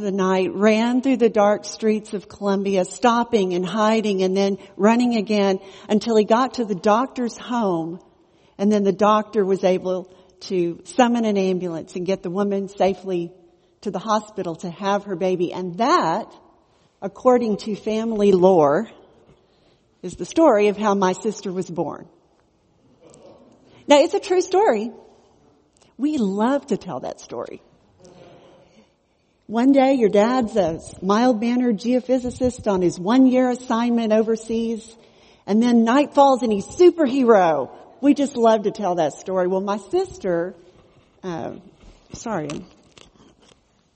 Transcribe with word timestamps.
the 0.00 0.10
night, 0.10 0.52
ran 0.52 1.02
through 1.02 1.18
the 1.18 1.28
dark 1.28 1.64
streets 1.64 2.14
of 2.14 2.28
Colombia, 2.28 2.84
stopping 2.84 3.54
and 3.54 3.64
hiding 3.64 4.24
and 4.24 4.36
then 4.36 4.58
running 4.76 5.14
again 5.14 5.60
until 5.88 6.16
he 6.16 6.24
got 6.24 6.54
to 6.54 6.64
the 6.64 6.74
doctor's 6.74 7.38
home. 7.38 8.00
And 8.58 8.72
then 8.72 8.82
the 8.82 8.92
doctor 8.92 9.44
was 9.44 9.62
able 9.62 10.12
to 10.48 10.80
summon 10.82 11.24
an 11.24 11.36
ambulance 11.36 11.94
and 11.94 12.04
get 12.04 12.24
the 12.24 12.30
woman 12.30 12.68
safely 12.68 13.32
to 13.82 13.92
the 13.92 14.00
hospital 14.00 14.56
to 14.56 14.70
have 14.70 15.04
her 15.04 15.14
baby. 15.14 15.52
And 15.52 15.78
that, 15.78 16.26
according 17.00 17.58
to 17.58 17.76
family 17.76 18.32
lore, 18.32 18.90
is 20.02 20.16
the 20.16 20.26
story 20.26 20.66
of 20.66 20.76
how 20.76 20.96
my 20.96 21.12
sister 21.12 21.52
was 21.52 21.70
born. 21.70 22.08
Now 23.86 24.00
it's 24.00 24.14
a 24.14 24.18
true 24.18 24.40
story. 24.40 24.90
We 25.96 26.18
love 26.18 26.66
to 26.66 26.76
tell 26.76 26.98
that 27.00 27.20
story. 27.20 27.62
One 29.46 29.72
day 29.72 29.94
your 29.94 30.08
dad's 30.08 30.56
a 30.56 30.80
mild-mannered 31.02 31.76
geophysicist 31.76 32.66
on 32.66 32.80
his 32.80 32.98
one-year 32.98 33.50
assignment 33.50 34.10
overseas, 34.10 34.96
and 35.46 35.62
then 35.62 35.84
night 35.84 36.14
falls 36.14 36.42
and 36.42 36.50
he's 36.50 36.66
superhero. 36.66 37.70
We 38.00 38.14
just 38.14 38.38
love 38.38 38.62
to 38.62 38.70
tell 38.70 38.94
that 38.94 39.12
story. 39.12 39.46
Well, 39.46 39.60
my 39.60 39.76
sister, 39.76 40.54
uh, 41.22 41.56
sorry, 42.14 42.48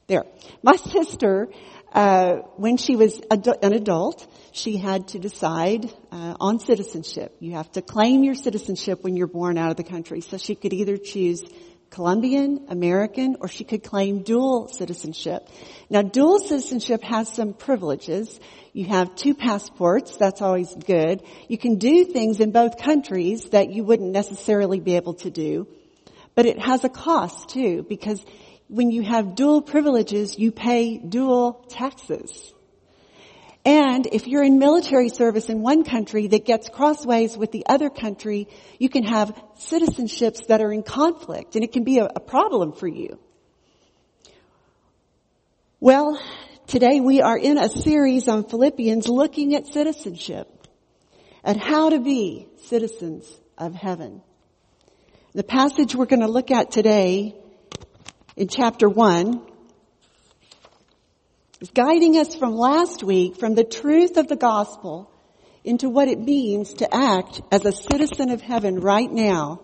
there. 0.07 0.25
My 0.63 0.77
sister, 0.77 1.49
uh, 1.95 2.37
when 2.57 2.77
she 2.77 2.97
was 2.97 3.19
an 3.31 3.73
adult, 3.73 4.27
she 4.53 4.77
had 4.77 5.09
to 5.09 5.19
decide 5.19 5.91
uh, 6.13 6.35
on 6.41 6.61
citizenship. 6.61 7.35
You 7.41 7.53
have 7.53 7.73
to 7.73 7.81
claim 7.81 8.23
your 8.23 8.35
citizenship 8.35 9.03
when 9.03 9.17
you're 9.17 9.27
born 9.27 9.57
out 9.57 9.71
of 9.71 9.79
the 9.79 9.85
country. 9.85 10.21
So 10.21 10.37
she 10.37 10.55
could 10.55 10.75
either 10.75 10.99
choose 10.99 11.43
Colombian, 11.91 12.67
American, 12.69 13.37
or 13.41 13.49
she 13.49 13.65
could 13.65 13.83
claim 13.83 14.23
dual 14.23 14.69
citizenship. 14.69 15.49
Now 15.89 16.03
dual 16.03 16.39
citizenship 16.39 17.03
has 17.03 17.33
some 17.33 17.55
privileges. 17.55 18.39
You 18.73 18.87
have 18.87 19.15
two 19.17 19.35
passports, 19.35 20.17
that's 20.17 20.43
always 20.43 20.75
good. 20.75 21.23
You 21.49 21.59
can 21.59 21.77
do 21.77 22.05
things 22.05 22.41
in 22.41 22.53
both 22.53 22.79
countries 22.79 23.47
that 23.51 23.71
you 23.71 23.85
wouldn't 23.85 24.13
necessarily 24.13 24.81
be 24.81 24.97
able 24.97 25.15
to 25.15 25.31
do. 25.31 25.67
But 26.35 26.47
it 26.47 26.59
has 26.59 26.85
a 26.85 26.89
cost 26.89 27.49
too, 27.49 27.85
because 27.89 28.25
when 28.69 28.91
you 28.91 29.03
have 29.03 29.35
dual 29.35 29.63
privileges, 29.63 30.39
you 30.39 30.53
pay 30.53 30.99
dual 30.99 31.65
taxes. 31.69 32.53
And 33.69 34.07
if 34.11 34.27
you're 34.27 34.43
in 34.43 34.59
military 34.59 35.11
service 35.11 35.51
in 35.51 35.61
one 35.61 35.85
country 35.85 36.27
that 36.29 36.47
gets 36.47 36.71
crossways 36.71 37.37
with 37.37 37.53
the 37.53 37.67
other 37.67 37.91
country, 37.91 38.49
you 38.79 38.89
can 38.89 39.05
have 39.05 39.39
citizenships 39.59 40.47
that 40.47 40.63
are 40.63 40.73
in 40.73 40.83
conflict 40.83 41.55
and 41.55 41.63
it 41.63 41.71
can 41.71 41.85
be 41.85 41.99
a, 41.99 42.07
a 42.07 42.19
problem 42.19 42.73
for 42.73 42.89
you. 42.89 43.19
Well, 45.81 46.19
today 46.67 47.01
we 47.01 47.21
are 47.21 47.37
in 47.37 47.59
a 47.59 47.69
series 47.69 48.27
on 48.27 48.49
Philippians 48.49 49.07
looking 49.07 49.55
at 49.55 49.67
citizenship, 49.67 50.49
at 51.45 51.59
how 51.59 51.91
to 51.91 52.01
be 52.01 52.49
citizens 52.69 53.31
of 53.59 53.75
heaven. 53.75 54.23
The 55.35 55.45
passage 55.45 55.95
we're 55.95 56.07
going 56.07 56.23
to 56.23 56.27
look 56.27 56.51
at 56.51 56.71
today 56.71 57.37
in 58.35 58.49
chapter 58.49 58.89
1 58.89 59.48
is 61.61 61.71
guiding 61.71 62.17
us 62.17 62.35
from 62.35 62.55
last 62.55 63.03
week 63.03 63.37
from 63.37 63.55
the 63.55 63.65
truth 63.65 64.17
of 64.17 64.29
the 64.29 64.37
gospel 64.37 65.11
into 65.65 65.89
what 65.89 66.09
it 66.09 66.19
means 66.19 66.75
to 66.75 66.95
act 66.95 67.41
as 67.51 67.65
a 67.65 67.73
citizen 67.73 68.31
of 68.31 68.41
heaven 68.41 68.81
right 68.81 69.11
now 69.11 69.61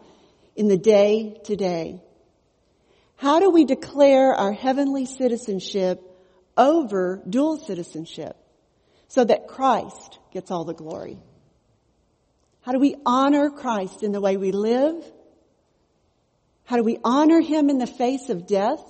in 0.56 0.68
the 0.68 0.76
day 0.76 1.40
today. 1.44 2.02
How 3.16 3.38
do 3.38 3.50
we 3.50 3.64
declare 3.64 4.34
our 4.34 4.52
heavenly 4.52 5.06
citizenship 5.06 6.02
over 6.56 7.22
dual 7.28 7.58
citizenship 7.58 8.36
so 9.08 9.24
that 9.24 9.48
Christ 9.48 10.18
gets 10.32 10.50
all 10.50 10.64
the 10.64 10.74
glory? 10.74 11.18
How 12.62 12.72
do 12.72 12.80
we 12.80 12.96
honor 13.06 13.50
Christ 13.50 14.02
in 14.02 14.12
the 14.12 14.20
way 14.20 14.36
we 14.36 14.50
live? 14.50 15.04
How 16.64 16.76
do 16.76 16.82
we 16.82 16.98
honor 17.04 17.40
Him 17.40 17.70
in 17.70 17.78
the 17.78 17.86
face 17.86 18.30
of 18.30 18.46
death? 18.46 18.82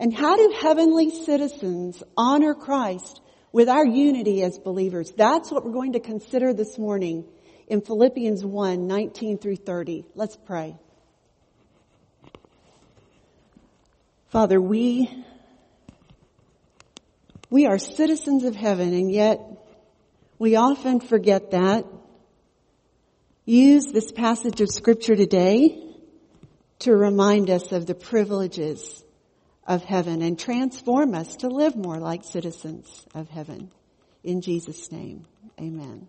And 0.00 0.14
how 0.14 0.34
do 0.34 0.54
heavenly 0.58 1.10
citizens 1.10 2.02
honor 2.16 2.54
Christ 2.54 3.20
with 3.52 3.68
our 3.68 3.84
unity 3.84 4.42
as 4.42 4.58
believers? 4.58 5.12
That's 5.14 5.52
what 5.52 5.62
we're 5.62 5.72
going 5.72 5.92
to 5.92 6.00
consider 6.00 6.54
this 6.54 6.78
morning 6.78 7.26
in 7.68 7.82
Philippians 7.82 8.42
1, 8.42 8.86
19 8.86 9.36
through 9.36 9.56
30. 9.56 10.06
Let's 10.14 10.38
pray. 10.38 10.74
Father, 14.28 14.58
we, 14.58 15.22
we 17.50 17.66
are 17.66 17.78
citizens 17.78 18.44
of 18.44 18.56
heaven 18.56 18.94
and 18.94 19.12
yet 19.12 19.38
we 20.38 20.56
often 20.56 21.00
forget 21.00 21.50
that. 21.50 21.84
Use 23.44 23.92
this 23.92 24.12
passage 24.12 24.62
of 24.62 24.70
scripture 24.70 25.14
today 25.14 25.94
to 26.78 26.96
remind 26.96 27.50
us 27.50 27.70
of 27.72 27.84
the 27.84 27.94
privileges 27.94 29.04
of 29.70 29.84
heaven 29.84 30.20
and 30.20 30.36
transform 30.36 31.14
us 31.14 31.36
to 31.36 31.46
live 31.46 31.76
more 31.76 31.98
like 31.98 32.24
citizens 32.24 33.06
of 33.14 33.28
heaven. 33.28 33.70
In 34.24 34.40
Jesus' 34.40 34.90
name, 34.90 35.26
amen. 35.60 36.08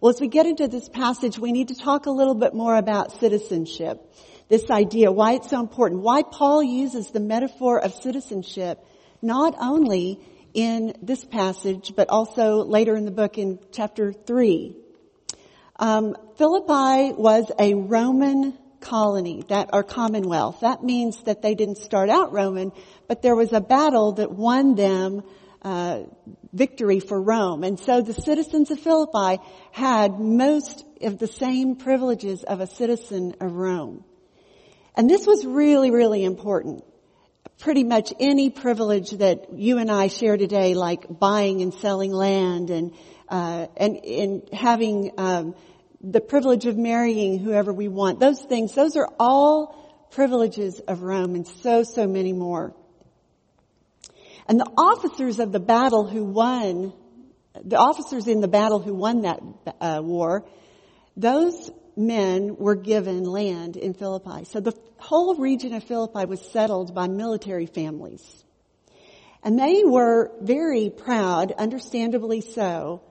Well, 0.00 0.08
as 0.08 0.18
we 0.18 0.28
get 0.28 0.46
into 0.46 0.66
this 0.66 0.88
passage, 0.88 1.38
we 1.38 1.52
need 1.52 1.68
to 1.68 1.74
talk 1.74 2.06
a 2.06 2.10
little 2.10 2.34
bit 2.34 2.54
more 2.54 2.74
about 2.74 3.20
citizenship. 3.20 4.00
This 4.48 4.70
idea, 4.70 5.12
why 5.12 5.34
it's 5.34 5.50
so 5.50 5.60
important, 5.60 6.00
why 6.00 6.22
Paul 6.22 6.62
uses 6.62 7.10
the 7.10 7.20
metaphor 7.20 7.78
of 7.78 7.92
citizenship, 7.92 8.82
not 9.20 9.54
only 9.60 10.20
in 10.54 10.94
this 11.02 11.22
passage, 11.22 11.92
but 11.94 12.08
also 12.08 12.64
later 12.64 12.96
in 12.96 13.04
the 13.04 13.10
book 13.10 13.36
in 13.36 13.58
chapter 13.72 14.10
3. 14.10 14.74
Um, 15.76 16.16
Philippi 16.38 17.12
was 17.12 17.52
a 17.58 17.74
Roman 17.74 18.56
colony, 18.84 19.42
that 19.48 19.70
or 19.72 19.82
commonwealth. 19.82 20.60
That 20.60 20.82
means 20.82 21.22
that 21.24 21.42
they 21.42 21.54
didn't 21.54 21.78
start 21.78 22.10
out 22.10 22.32
Roman, 22.32 22.72
but 23.08 23.22
there 23.22 23.34
was 23.34 23.52
a 23.52 23.60
battle 23.60 24.12
that 24.12 24.30
won 24.30 24.74
them 24.74 25.22
uh, 25.62 26.02
victory 26.52 27.00
for 27.00 27.20
Rome. 27.20 27.64
And 27.64 27.80
so 27.80 28.02
the 28.02 28.12
citizens 28.12 28.70
of 28.70 28.78
Philippi 28.78 29.42
had 29.72 30.20
most 30.20 30.84
of 31.00 31.18
the 31.18 31.26
same 31.26 31.76
privileges 31.76 32.44
of 32.44 32.60
a 32.60 32.66
citizen 32.66 33.34
of 33.40 33.52
Rome. 33.52 34.04
And 34.96 35.10
this 35.10 35.26
was 35.26 35.44
really, 35.44 35.90
really 35.90 36.22
important. 36.22 36.84
Pretty 37.58 37.84
much 37.84 38.12
any 38.20 38.50
privilege 38.50 39.10
that 39.12 39.52
you 39.54 39.78
and 39.78 39.90
I 39.90 40.08
share 40.08 40.36
today, 40.36 40.74
like 40.74 41.06
buying 41.18 41.62
and 41.62 41.72
selling 41.74 42.12
land 42.12 42.70
and 42.70 42.92
uh, 43.28 43.66
and, 43.76 43.96
and 44.04 44.48
having 44.52 45.12
um, 45.16 45.54
the 46.04 46.20
privilege 46.20 46.66
of 46.66 46.76
marrying 46.76 47.38
whoever 47.38 47.72
we 47.72 47.88
want. 47.88 48.20
Those 48.20 48.40
things, 48.42 48.74
those 48.74 48.96
are 48.96 49.08
all 49.18 50.08
privileges 50.10 50.80
of 50.80 51.02
Rome 51.02 51.34
and 51.34 51.46
so, 51.46 51.82
so 51.82 52.06
many 52.06 52.32
more. 52.32 52.74
And 54.46 54.60
the 54.60 54.70
officers 54.76 55.38
of 55.38 55.50
the 55.52 55.60
battle 55.60 56.06
who 56.06 56.24
won, 56.24 56.92
the 57.64 57.76
officers 57.76 58.28
in 58.28 58.40
the 58.40 58.48
battle 58.48 58.78
who 58.78 58.94
won 58.94 59.22
that 59.22 59.40
uh, 59.80 60.00
war, 60.04 60.44
those 61.16 61.70
men 61.96 62.56
were 62.56 62.74
given 62.74 63.24
land 63.24 63.76
in 63.76 63.94
Philippi. 63.94 64.44
So 64.44 64.60
the 64.60 64.76
whole 64.98 65.36
region 65.36 65.72
of 65.72 65.84
Philippi 65.84 66.26
was 66.26 66.40
settled 66.52 66.94
by 66.94 67.08
military 67.08 67.66
families. 67.66 68.44
And 69.42 69.58
they 69.58 69.84
were 69.84 70.32
very 70.40 70.90
proud, 70.90 71.52
understandably 71.52 72.40
so, 72.40 73.02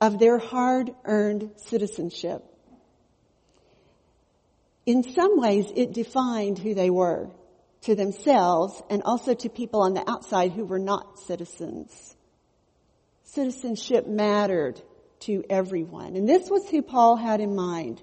of 0.00 0.18
their 0.18 0.38
hard 0.38 0.94
earned 1.04 1.50
citizenship. 1.56 2.42
In 4.86 5.02
some 5.02 5.38
ways, 5.38 5.70
it 5.74 5.92
defined 5.92 6.58
who 6.58 6.74
they 6.74 6.90
were 6.90 7.30
to 7.82 7.94
themselves 7.94 8.82
and 8.90 9.02
also 9.02 9.34
to 9.34 9.48
people 9.48 9.82
on 9.82 9.94
the 9.94 10.08
outside 10.08 10.52
who 10.52 10.64
were 10.64 10.78
not 10.78 11.18
citizens. 11.18 12.16
Citizenship 13.24 14.06
mattered 14.06 14.80
to 15.20 15.44
everyone. 15.48 16.16
And 16.16 16.28
this 16.28 16.50
was 16.50 16.68
who 16.68 16.82
Paul 16.82 17.16
had 17.16 17.40
in 17.40 17.54
mind 17.54 18.02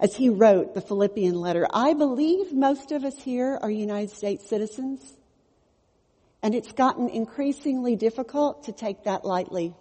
as 0.00 0.14
he 0.16 0.28
wrote 0.28 0.74
the 0.74 0.80
Philippian 0.80 1.36
letter. 1.36 1.66
I 1.72 1.94
believe 1.94 2.52
most 2.52 2.90
of 2.90 3.04
us 3.04 3.16
here 3.22 3.58
are 3.62 3.70
United 3.70 4.10
States 4.10 4.48
citizens. 4.48 5.00
And 6.42 6.56
it's 6.56 6.72
gotten 6.72 7.08
increasingly 7.08 7.94
difficult 7.94 8.64
to 8.64 8.72
take 8.72 9.04
that 9.04 9.24
lightly. 9.24 9.74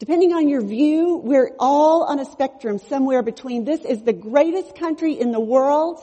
Depending 0.00 0.32
on 0.32 0.48
your 0.48 0.62
view, 0.62 1.18
we're 1.18 1.52
all 1.60 2.04
on 2.04 2.18
a 2.18 2.24
spectrum 2.24 2.78
somewhere 2.78 3.22
between 3.22 3.64
this 3.64 3.84
is 3.84 4.02
the 4.02 4.14
greatest 4.14 4.74
country 4.74 5.12
in 5.12 5.30
the 5.30 5.38
world 5.38 6.00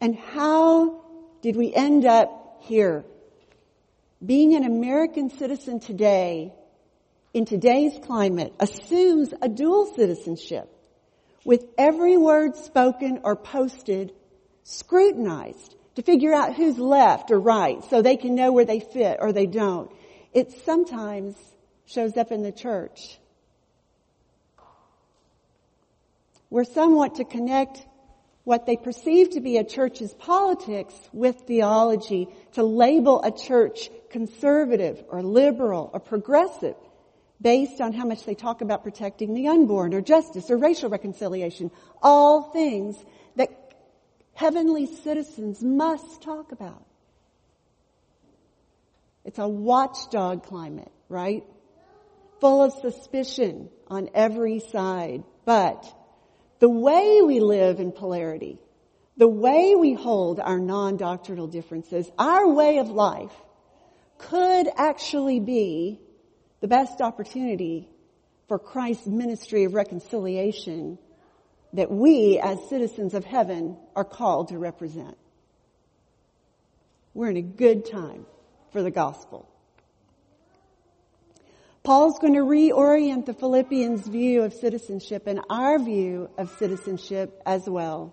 and 0.00 0.16
how 0.16 1.02
did 1.42 1.56
we 1.56 1.72
end 1.72 2.06
up 2.06 2.60
here? 2.62 3.04
Being 4.24 4.54
an 4.54 4.64
American 4.64 5.30
citizen 5.30 5.78
today, 5.78 6.52
in 7.34 7.44
today's 7.44 7.98
climate, 8.02 8.54
assumes 8.58 9.32
a 9.42 9.48
dual 9.48 9.86
citizenship 9.94 10.72
with 11.44 11.64
every 11.76 12.16
word 12.16 12.56
spoken 12.56 13.20
or 13.24 13.36
posted 13.36 14.12
scrutinized, 14.64 15.74
to 15.94 16.02
figure 16.02 16.34
out 16.34 16.54
who's 16.54 16.78
left 16.78 17.30
or 17.30 17.38
right 17.38 17.84
so 17.84 18.02
they 18.02 18.16
can 18.16 18.34
know 18.34 18.52
where 18.52 18.64
they 18.64 18.80
fit 18.80 19.18
or 19.20 19.32
they 19.32 19.46
don't. 19.46 19.90
It 20.34 20.52
sometimes 20.64 21.36
shows 21.86 22.16
up 22.16 22.32
in 22.32 22.42
the 22.42 22.52
church. 22.52 23.18
Where 26.48 26.64
some 26.64 26.94
want 26.94 27.16
to 27.16 27.24
connect 27.24 27.86
what 28.44 28.66
they 28.66 28.76
perceive 28.76 29.30
to 29.30 29.40
be 29.40 29.56
a 29.56 29.64
church's 29.64 30.14
politics 30.14 30.94
with 31.12 31.36
theology 31.48 32.28
to 32.52 32.62
label 32.62 33.20
a 33.22 33.32
church 33.32 33.90
conservative 34.10 35.02
or 35.08 35.22
liberal 35.22 35.90
or 35.92 35.98
progressive 35.98 36.76
based 37.40 37.80
on 37.80 37.92
how 37.92 38.04
much 38.04 38.24
they 38.24 38.34
talk 38.34 38.60
about 38.60 38.82
protecting 38.82 39.34
the 39.34 39.48
unborn 39.48 39.92
or 39.92 40.00
justice 40.00 40.50
or 40.50 40.56
racial 40.56 40.88
reconciliation. 40.88 41.70
All 42.00 42.42
things 42.52 42.96
that 43.34 43.50
heavenly 44.34 44.86
citizens 44.86 45.62
must 45.62 46.22
talk 46.22 46.52
about. 46.52 46.84
It's 49.24 49.40
a 49.40 49.48
watchdog 49.48 50.44
climate, 50.44 50.92
right? 51.08 51.42
Full 52.40 52.62
of 52.62 52.72
suspicion 52.74 53.70
on 53.88 54.10
every 54.14 54.60
side. 54.60 55.24
But 55.44 55.84
the 56.58 56.68
way 56.68 57.22
we 57.22 57.40
live 57.40 57.80
in 57.80 57.92
polarity, 57.92 58.58
the 59.16 59.28
way 59.28 59.74
we 59.74 59.94
hold 59.94 60.40
our 60.40 60.58
non-doctrinal 60.58 61.46
differences, 61.46 62.10
our 62.18 62.48
way 62.48 62.78
of 62.78 62.88
life 62.88 63.32
could 64.18 64.68
actually 64.76 65.40
be 65.40 66.00
the 66.60 66.68
best 66.68 67.00
opportunity 67.00 67.88
for 68.48 68.58
Christ's 68.58 69.06
ministry 69.06 69.64
of 69.64 69.74
reconciliation 69.74 70.98
that 71.72 71.90
we 71.90 72.38
as 72.38 72.58
citizens 72.68 73.14
of 73.14 73.24
heaven 73.24 73.76
are 73.94 74.04
called 74.04 74.48
to 74.48 74.58
represent. 74.58 75.16
We're 77.12 77.30
in 77.30 77.36
a 77.36 77.42
good 77.42 77.90
time 77.90 78.26
for 78.72 78.82
the 78.82 78.90
gospel. 78.90 79.48
Paul's 81.86 82.18
going 82.18 82.34
to 82.34 82.40
reorient 82.40 83.26
the 83.26 83.32
Philippians' 83.32 84.08
view 84.08 84.42
of 84.42 84.52
citizenship 84.52 85.28
and 85.28 85.40
our 85.48 85.78
view 85.78 86.28
of 86.36 86.50
citizenship 86.58 87.40
as 87.46 87.70
well. 87.70 88.12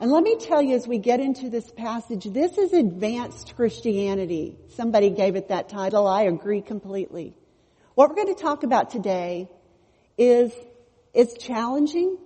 And 0.00 0.10
let 0.10 0.24
me 0.24 0.34
tell 0.34 0.60
you 0.60 0.74
as 0.74 0.84
we 0.84 0.98
get 0.98 1.20
into 1.20 1.48
this 1.48 1.70
passage, 1.70 2.24
this 2.24 2.58
is 2.58 2.72
advanced 2.72 3.54
Christianity. 3.54 4.56
Somebody 4.70 5.10
gave 5.10 5.36
it 5.36 5.50
that 5.50 5.68
title. 5.68 6.08
I 6.08 6.22
agree 6.22 6.60
completely. 6.60 7.36
What 7.94 8.08
we're 8.08 8.16
going 8.16 8.34
to 8.34 8.42
talk 8.42 8.64
about 8.64 8.90
today 8.90 9.48
is, 10.18 10.50
is 11.14 11.32
challenging. 11.34 12.18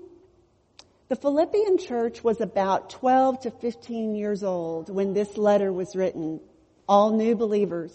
The 1.11 1.17
Philippian 1.17 1.77
church 1.77 2.25
was 2.25 2.41
about 2.41 2.89
12 2.89 3.41
to 3.41 3.51
15 3.51 4.15
years 4.15 4.43
old 4.43 4.89
when 4.89 5.13
this 5.13 5.37
letter 5.37 5.71
was 5.71 5.95
written. 5.95 6.41
All 6.89 7.15
new 7.15 7.37
believers. 7.37 7.93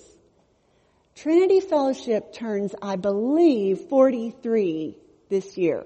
Trinity 1.22 1.60
Fellowship 1.60 2.32
turns, 2.32 2.74
I 2.82 2.96
believe, 2.96 3.90
43 3.90 4.96
this 5.28 5.58
year. 5.58 5.86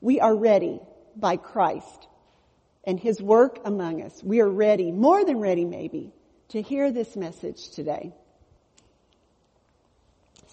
We 0.00 0.18
are 0.18 0.34
ready 0.34 0.80
by 1.14 1.36
Christ 1.36 2.08
and 2.82 2.98
His 2.98 3.22
work 3.22 3.60
among 3.64 4.02
us. 4.02 4.20
We 4.20 4.40
are 4.40 4.48
ready, 4.48 4.90
more 4.90 5.24
than 5.24 5.38
ready 5.38 5.64
maybe, 5.64 6.12
to 6.48 6.60
hear 6.60 6.90
this 6.90 7.14
message 7.14 7.70
today. 7.70 8.12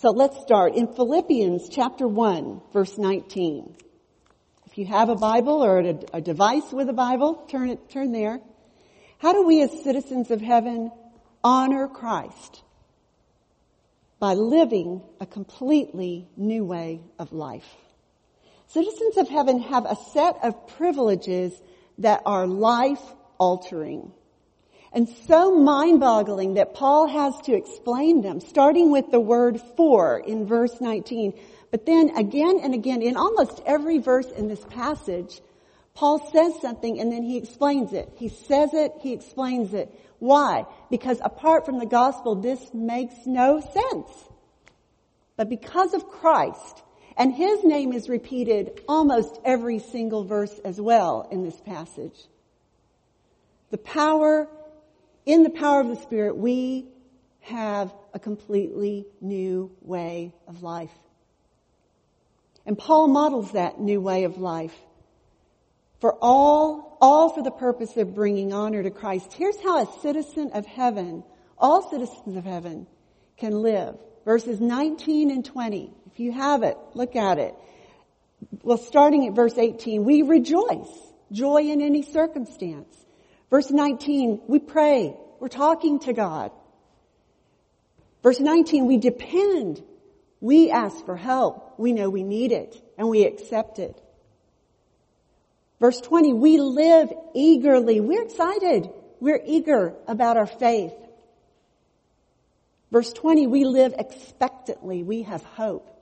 So 0.02 0.12
let's 0.12 0.40
start 0.44 0.76
in 0.76 0.94
Philippians 0.94 1.68
chapter 1.70 2.08
1 2.08 2.62
verse 2.72 2.96
19. 2.96 3.76
If 4.68 4.78
you 4.78 4.86
have 4.86 5.10
a 5.10 5.16
Bible 5.16 5.66
or 5.66 5.80
a, 5.80 6.00
a 6.14 6.22
device 6.22 6.72
with 6.72 6.90
a 6.90 6.94
Bible, 6.94 7.48
turn 7.50 7.72
it, 7.72 7.90
turn 7.90 8.12
there. 8.12 8.40
How 9.18 9.34
do 9.34 9.48
we 9.48 9.64
as 9.64 9.84
citizens 9.84 10.30
of 10.30 10.42
heaven 10.42 10.92
honor 11.44 11.88
Christ? 11.88 12.62
By 14.20 14.34
living 14.34 15.02
a 15.20 15.26
completely 15.26 16.28
new 16.36 16.66
way 16.66 17.02
of 17.20 17.34
life. 17.34 17.76
Citizens 18.68 19.18
of 19.18 19.30
heaven 19.30 19.60
have 19.60 19.86
a 19.86 19.96
set 20.14 20.38
of 20.44 20.68
privileges 20.68 21.54
that 22.00 22.22
are 22.26 22.48
life 22.48 23.02
altering 23.38 24.12
and 24.94 25.08
so 25.28 25.54
mind 25.56 26.00
boggling 26.00 26.56
that 26.56 26.74
Paul 26.74 27.08
has 27.08 27.40
to 27.42 27.54
explain 27.54 28.22
them, 28.22 28.40
starting 28.40 28.92
with 28.92 29.12
the 29.12 29.20
word 29.20 29.60
for 29.76 30.18
in 30.18 30.48
verse 30.48 30.80
19. 30.80 31.34
But 31.72 31.86
then 31.86 32.16
again 32.18 32.60
and 32.64 32.74
again 32.74 33.02
in 33.02 33.18
almost 33.18 33.62
every 33.66 33.98
verse 33.98 34.32
in 34.32 34.48
this 34.48 34.64
passage, 34.70 35.42
Paul 35.98 36.30
says 36.32 36.54
something 36.62 37.00
and 37.00 37.12
then 37.12 37.24
he 37.24 37.38
explains 37.38 37.92
it. 37.92 38.14
He 38.18 38.30
says 38.30 38.72
it, 38.76 38.92
he 39.02 39.14
explains 39.14 39.74
it. 39.74 39.92
Why? 40.20 40.66
Because 40.92 41.20
apart 41.24 41.66
from 41.66 41.80
the 41.80 41.88
gospel, 41.88 42.36
this 42.36 42.72
makes 42.72 43.16
no 43.26 43.60
sense. 43.60 44.12
But 45.38 45.50
because 45.50 45.96
of 45.96 46.08
Christ, 46.08 46.84
and 47.18 47.34
his 47.34 47.64
name 47.64 47.94
is 47.94 48.10
repeated 48.10 48.80
almost 48.88 49.40
every 49.44 49.80
single 49.80 50.24
verse 50.24 50.56
as 50.64 50.80
well 50.80 51.28
in 51.32 51.44
this 51.44 51.60
passage. 51.62 52.28
The 53.72 53.80
power, 53.80 54.48
in 55.26 55.42
the 55.42 55.50
power 55.50 55.82
of 55.82 55.88
the 55.88 55.96
Spirit, 55.96 56.38
we 56.38 56.86
have 57.40 57.92
a 58.14 58.20
completely 58.20 59.08
new 59.20 59.72
way 59.82 60.36
of 60.48 60.62
life. 60.62 60.94
And 62.68 62.78
Paul 62.78 63.08
models 63.08 63.54
that 63.54 63.80
new 63.80 64.00
way 64.00 64.26
of 64.26 64.38
life 64.38 64.78
for 66.00 66.18
all, 66.22 66.98
all 67.02 67.30
for 67.30 67.42
the 67.42 67.52
purpose 67.52 67.98
of 67.98 68.14
bringing 68.14 68.54
honor 68.54 68.84
to 68.84 68.92
Christ. 68.92 69.34
Here's 69.34 69.60
how 69.62 69.82
a 69.82 70.02
citizen 70.02 70.52
of 70.54 70.66
heaven, 70.66 71.24
all 71.58 71.90
citizens 71.90 72.36
of 72.36 72.44
heaven, 72.44 72.88
can 73.38 73.62
live. 73.62 73.96
Verses 74.26 74.60
19 74.60 75.32
and 75.32 75.44
20. 75.44 75.92
If 76.12 76.20
you 76.20 76.32
have 76.32 76.64
it, 76.64 76.78
look 76.94 77.16
at 77.16 77.40
it. 77.40 77.56
Well, 78.62 78.78
starting 78.78 79.28
at 79.28 79.34
verse 79.34 79.58
18, 79.58 80.04
we 80.04 80.22
rejoice. 80.22 80.90
Joy 81.32 81.64
in 81.64 81.82
any 81.82 82.04
circumstance. 82.04 82.96
Verse 83.50 83.72
19, 83.72 84.42
we 84.48 84.60
pray. 84.60 85.16
We're 85.40 85.48
talking 85.48 86.00
to 86.00 86.14
God. 86.14 86.52
Verse 88.24 88.40
19, 88.40 88.86
we 88.86 88.98
depend. 88.98 89.82
We 90.42 90.70
ask 90.72 91.06
for 91.06 91.16
help. 91.16 91.80
We 91.80 91.94
know 91.94 92.10
we 92.10 92.24
need 92.24 92.52
it 92.52 92.82
and 92.98 93.10
we 93.10 93.26
accept 93.26 93.80
it. 93.80 94.02
Verse 95.80 96.02
20, 96.02 96.34
we 96.34 96.58
live 96.58 97.14
eagerly. 97.36 98.00
We're 98.00 98.24
excited. 98.24 98.90
We're 99.20 99.42
eager 99.46 99.94
about 100.08 100.38
our 100.38 100.48
faith. 100.48 100.94
Verse 102.92 103.14
20, 103.14 103.48
we 103.48 103.66
live 103.66 103.94
expectantly. 103.98 105.04
We 105.04 105.24
have 105.24 105.44
hope. 105.44 105.94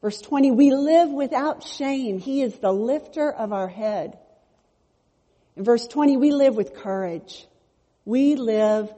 Verse 0.00 0.20
20, 0.20 0.50
we 0.50 0.72
live 0.72 1.10
without 1.10 1.62
shame. 1.62 2.18
He 2.18 2.42
is 2.42 2.54
the 2.58 2.72
lifter 2.72 3.30
of 3.30 3.52
our 3.52 3.68
head. 3.68 4.18
In 5.56 5.64
verse 5.64 5.86
20, 5.86 6.16
we 6.16 6.32
live 6.32 6.56
with 6.56 6.74
courage. 6.74 7.46
We 8.04 8.36
live 8.36 8.92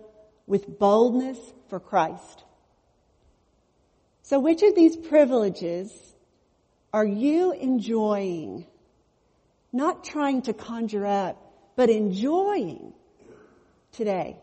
with 0.46 0.78
boldness 0.78 1.38
for 1.68 1.80
Christ. 1.80 2.44
So 4.22 4.38
which 4.38 4.62
of 4.62 4.74
these 4.74 4.96
privileges 4.96 5.92
are 6.92 7.04
you 7.04 7.52
enjoying 7.52 8.66
not 9.74 10.04
trying 10.04 10.42
to 10.42 10.52
conjure 10.52 11.04
up, 11.04 11.36
but 11.76 11.90
enjoying 11.90 12.92
today. 13.92 14.36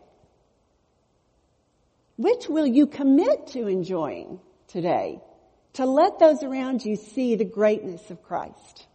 Which 2.16 2.48
will 2.48 2.66
you 2.66 2.86
commit 2.86 3.48
to 3.48 3.66
enjoying 3.66 4.38
today 4.68 5.20
to 5.72 5.86
let 5.86 6.18
those 6.18 6.42
around 6.42 6.84
you 6.84 6.96
see 6.96 7.34
the 7.34 7.46
greatness 7.46 8.10
of 8.10 8.22
Christ? 8.22 8.86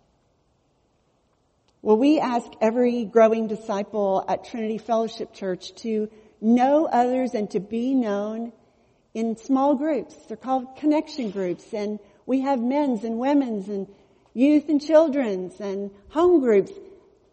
Well, 1.82 1.98
we 1.98 2.20
ask 2.20 2.48
every 2.62 3.06
growing 3.06 3.48
disciple 3.48 4.24
at 4.28 4.46
Trinity 4.46 4.78
Fellowship 4.78 5.34
Church 5.34 5.74
to 5.78 6.10
know 6.40 6.86
others 6.86 7.34
and 7.34 7.50
to 7.52 7.60
be 7.60 7.96
known 7.96 8.52
in 9.16 9.38
small 9.38 9.74
groups. 9.74 10.16
They're 10.28 10.38
called 10.38 10.76
connection 10.78 11.32
groups 11.32 11.74
and 11.74 12.00
we 12.28 12.42
have 12.42 12.60
men's 12.60 13.04
and 13.04 13.18
women's 13.18 13.70
and 13.70 13.88
youth 14.38 14.70
and 14.70 14.80
children's 14.80 15.60
and 15.60 15.90
home 16.10 16.40
groups. 16.42 16.72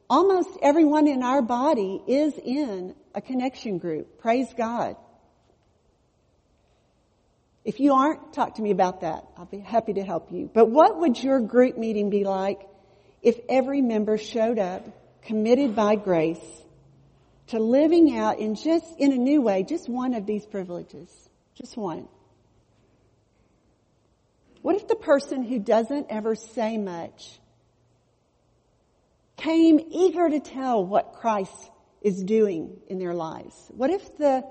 Almost 0.09 0.49
everyone 0.63 1.07
in 1.07 1.23
our 1.23 1.43
body 1.43 2.03
is 2.07 2.33
in 2.43 2.95
a 3.15 3.21
connection 3.21 3.77
group. 3.77 4.19
Praise 4.21 4.49
God. 4.57 4.97
If 7.63 7.79
you 7.79 7.93
aren't, 7.93 8.33
talk 8.33 8.55
to 8.55 8.63
me 8.63 8.71
about 8.71 9.03
that. 9.03 9.27
I'll 9.37 9.45
be 9.45 9.59
happy 9.59 9.95
to 9.95 10.03
help 10.03 10.33
you. 10.33 10.51
But 10.53 10.71
what 10.71 10.99
would 10.99 11.23
your 11.23 11.41
group 11.41 11.77
meeting 11.77 12.09
be 12.09 12.25
like 12.25 12.61
if 13.21 13.39
every 13.51 13.83
member 13.83 14.17
showed 14.17 14.59
up 14.59 14.87
committed 15.23 15.77
by 15.77 15.97
grace 15.97 16.45
to 17.49 17.59
living 17.59 18.17
out 18.17 18.39
in 18.39 18.55
just, 18.55 18.87
in 18.99 19.13
a 19.13 19.17
new 19.17 19.43
way, 19.43 19.63
just 19.63 19.91
one 19.91 20.15
of 20.15 20.25
these 20.25 20.47
privileges? 20.47 21.11
Just 21.55 21.77
one. 21.77 22.09
What 24.65 24.77
if 24.77 24.89
the 24.89 24.97
person 24.97 25.45
who 25.45 25.59
doesn't 25.59 26.07
ever 26.09 26.35
say 26.35 26.79
much 26.79 27.39
came 29.37 29.79
eager 29.79 30.31
to 30.31 30.41
tell 30.41 30.83
what 30.83 31.13
Christ 31.13 31.71
is 32.01 32.25
doing 32.25 32.79
in 32.89 32.99
their 32.99 33.13
lives? 33.13 33.55
What 33.77 33.91
if 33.91 34.17
the 34.17 34.43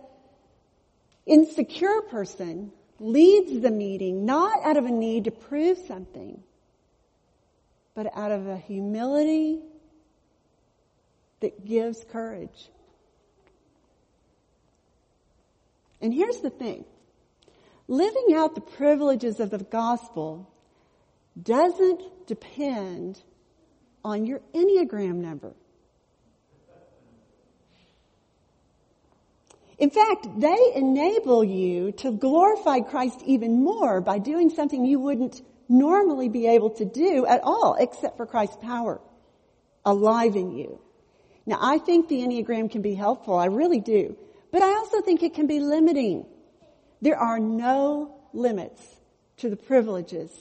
insecure 1.26 2.04
person 2.12 2.72
leads 3.00 3.60
the 3.60 3.72
meeting 3.72 4.24
not 4.24 4.64
out 4.64 4.78
of 4.78 4.86
a 4.86 4.92
need 4.92 5.24
to 5.24 5.32
prove 5.32 5.80
something, 5.88 6.44
but 7.96 8.16
out 8.16 8.32
of 8.32 8.46
a 8.46 8.58
humility 8.58 9.62
that 11.40 11.66
gives 11.66 12.06
courage? 12.12 12.70
And 16.04 16.14
here's 16.14 16.38
the 16.42 16.52
thing. 16.52 16.86
Living 17.88 18.34
out 18.36 18.56
the 18.56 18.62
privileges 18.62 19.40
of 19.40 19.50
the 19.50 19.58
gospel 19.58 20.50
doesn't 21.42 22.02
depend 22.28 23.22
on 24.04 24.26
your 24.26 24.42
Enneagram 24.54 25.16
number. 25.16 25.54
In 29.78 29.90
fact, 29.90 30.28
they 30.40 30.72
enable 30.76 31.44
you 31.44 31.92
to 31.94 32.12
glorify 32.12 32.80
Christ 32.80 33.22
even 33.26 33.64
more 33.64 34.00
by 34.00 34.20
doing 34.20 34.50
something 34.50 34.86
you 34.86 35.00
wouldn't 35.00 35.42
normally 35.68 36.30
be 36.30 36.48
able 36.48 36.70
to 36.72 36.86
do 36.86 37.26
at 37.26 37.42
all 37.44 37.76
except 37.80 38.18
for 38.18 38.26
Christ's 38.26 38.58
power 38.58 39.02
alive 39.84 40.36
in 40.36 40.56
you. 40.56 40.80
Now 41.46 41.58
I 41.62 41.80
think 41.80 42.08
the 42.08 42.20
Enneagram 42.22 42.72
can 42.72 42.82
be 42.82 42.94
helpful. 42.94 43.38
I 43.38 43.48
really 43.48 43.80
do. 43.80 44.16
But 44.52 44.62
I 44.62 44.68
also 44.76 45.02
think 45.02 45.24
it 45.24 45.34
can 45.34 45.48
be 45.48 45.60
limiting. 45.60 46.26
There 47.04 47.20
are 47.20 47.38
no 47.38 48.16
limits 48.32 48.82
to 49.40 49.50
the 49.50 49.58
privileges 49.58 50.32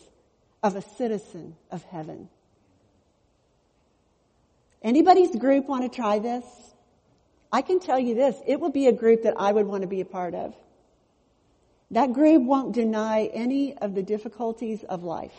of 0.63 0.77
a 0.77 0.81
citizen 0.81 1.57
of 1.73 1.83
heaven. 1.83 2.29
Anybody's 4.81 5.35
group 5.35 5.67
want 5.67 5.83
to 5.83 5.89
try 5.89 6.21
this? 6.21 6.45
I 7.51 7.63
can 7.63 7.81
tell 7.81 7.99
you 7.99 8.15
this, 8.15 8.37
it 8.47 8.61
will 8.61 8.71
be 8.71 8.87
a 8.87 8.93
group 8.93 9.25
that 9.25 9.35
I 9.37 9.51
would 9.51 9.67
want 9.67 9.81
to 9.83 9.89
be 9.89 10.03
a 10.03 10.05
part 10.05 10.37
of. 10.37 10.55
That 11.91 12.13
group 12.13 12.45
won't 12.45 12.77
deny 12.77 13.25
any 13.35 13.77
of 13.79 13.97
the 13.97 14.05
difficulties 14.05 14.85
of 14.85 15.03
life. 15.03 15.35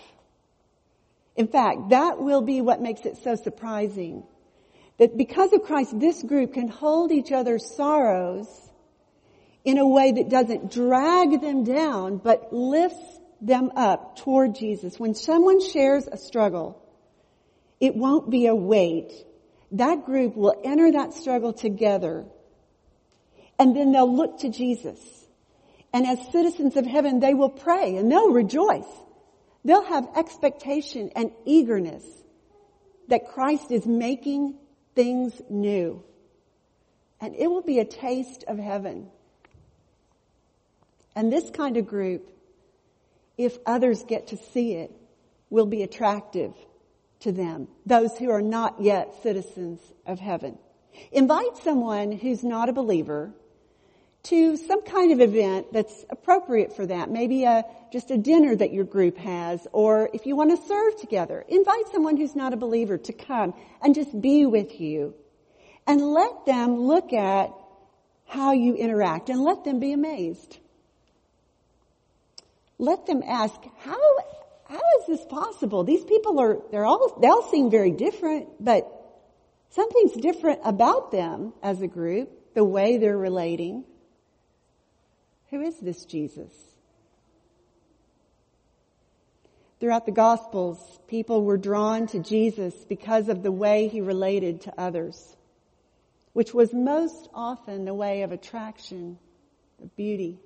In 1.38 1.48
fact, 1.48 1.92
that 1.92 2.22
will 2.22 2.42
be 2.42 2.60
what 2.60 2.82
makes 2.82 3.06
it 3.06 3.16
so 3.24 3.36
surprising. 3.38 4.24
That 4.98 5.18
because 5.18 5.54
of 5.54 5.64
Christ, 5.64 5.98
this 5.98 6.22
group 6.22 6.54
can 6.54 6.68
hold 6.68 7.14
each 7.14 7.32
other's 7.32 7.74
sorrows 7.78 8.64
in 9.64 9.78
a 9.78 9.88
way 9.88 10.12
that 10.12 10.30
doesn't 10.30 10.72
drag 10.72 11.42
them 11.42 11.64
down, 11.64 12.18
but 12.18 12.52
lifts 12.52 13.20
them 13.42 13.72
up 13.76 14.18
toward 14.18 14.56
Jesus. 14.56 15.00
When 15.00 15.16
someone 15.16 15.62
shares 15.62 16.08
a 16.08 16.18
struggle, 16.18 16.82
it 17.80 17.96
won't 17.96 18.30
be 18.30 18.48
a 18.48 18.56
weight. 18.56 19.12
That 19.72 20.06
group 20.06 20.36
will 20.36 20.56
enter 20.64 20.92
that 20.92 21.14
struggle 21.14 21.54
together 21.54 22.26
and 23.60 23.76
then 23.76 23.92
they'll 23.92 24.14
look 24.14 24.40
to 24.40 24.50
Jesus. 24.50 25.00
And 25.94 26.08
as 26.08 26.20
citizens 26.32 26.76
of 26.76 26.86
heaven, 26.86 27.20
they 27.20 27.34
will 27.34 27.50
pray 27.50 27.98
and 27.98 28.12
they'll 28.12 28.32
rejoice. 28.32 28.88
They'll 29.64 29.86
have 29.86 30.08
expectation 30.16 31.12
and 31.16 31.32
eagerness 31.46 32.04
that 33.10 33.30
Christ 33.30 33.72
is 33.72 33.86
making 33.86 34.56
things 34.96 35.40
new. 35.50 36.04
And 37.22 37.36
it 37.36 37.48
will 37.48 37.62
be 37.62 37.80
a 37.80 37.86
taste 37.86 38.44
of 38.48 38.58
heaven. 38.58 39.10
And 41.16 41.32
this 41.32 41.50
kind 41.50 41.78
of 41.78 41.88
group, 41.88 42.30
if 43.38 43.58
others 43.66 44.04
get 44.04 44.28
to 44.28 44.38
see 44.38 44.74
it, 44.74 44.92
will 45.50 45.66
be 45.66 45.84
attractive 45.84 46.54
to 47.20 47.32
them, 47.32 47.68
those 47.86 48.18
who 48.18 48.30
are 48.32 48.42
not 48.42 48.82
yet 48.82 49.14
citizens 49.22 49.80
of 50.06 50.20
heaven. 50.20 50.58
Invite 51.12 51.58
someone 51.64 52.12
who's 52.12 52.44
not 52.44 52.70
a 52.70 52.74
believer 52.74 53.32
to 54.24 54.58
some 54.58 54.82
kind 54.84 55.12
of 55.12 55.20
event 55.20 55.72
that's 55.74 56.06
appropriate 56.10 56.76
for 56.76 56.86
that. 56.86 57.10
Maybe 57.10 57.44
a, 57.44 57.64
just 57.92 58.10
a 58.10 58.18
dinner 58.18 58.56
that 58.56 58.74
your 58.74 58.86
group 58.86 59.18
has, 59.18 59.68
or 59.74 60.10
if 60.14 60.26
you 60.26 60.36
want 60.36 60.52
to 60.52 60.68
serve 60.68 61.00
together, 61.00 61.44
invite 61.48 61.88
someone 61.92 62.18
who's 62.18 62.36
not 62.36 62.54
a 62.54 62.58
believer 62.58 62.98
to 62.98 63.14
come 63.14 63.54
and 63.82 63.94
just 63.94 64.20
be 64.20 64.46
with 64.46 64.80
you. 64.80 65.14
And 65.86 66.02
let 66.02 66.46
them 66.46 66.78
look 66.78 67.12
at 67.12 67.52
how 68.26 68.54
you 68.54 68.76
interact 68.76 69.30
and 69.30 69.42
let 69.42 69.66
them 69.66 69.80
be 69.80 69.92
amazed 69.92 70.58
let 72.84 73.06
them 73.06 73.24
ask, 73.26 73.56
how, 73.80 74.00
how 74.70 74.82
is 75.00 75.08
this 75.08 75.26
possible? 75.26 75.84
These 75.84 76.04
people 76.04 76.40
are, 76.40 76.58
they're 76.70 76.86
all, 76.86 77.18
they 77.20 77.28
all 77.28 77.50
seem 77.50 77.72
very 77.72 77.92
different, 77.92 78.50
but 78.60 78.86
something's 79.70 80.14
different 80.14 80.60
about 80.66 81.12
them 81.12 81.54
as 81.64 81.82
a 81.82 81.88
group, 81.88 82.54
the 82.54 82.64
way 82.64 82.98
they're 82.98 83.18
relating. 83.18 83.86
Who 85.50 85.62
is 85.62 85.78
this 85.80 86.04
Jesus? 86.06 86.52
Throughout 89.80 90.06
the 90.06 90.12
Gospels, 90.12 90.80
people 91.08 91.44
were 91.44 91.58
drawn 91.58 92.08
to 92.08 92.20
Jesus 92.20 92.74
because 92.88 93.30
of 93.30 93.44
the 93.44 93.52
way 93.52 93.88
he 93.88 94.02
related 94.02 94.62
to 94.62 94.74
others, 94.78 95.36
which 96.34 96.54
was 96.54 96.74
most 96.74 97.30
often 97.34 97.86
the 97.86 97.94
way 97.94 98.24
of 98.24 98.32
attraction, 98.32 99.18
of 99.82 99.96
beauty. 99.96 100.40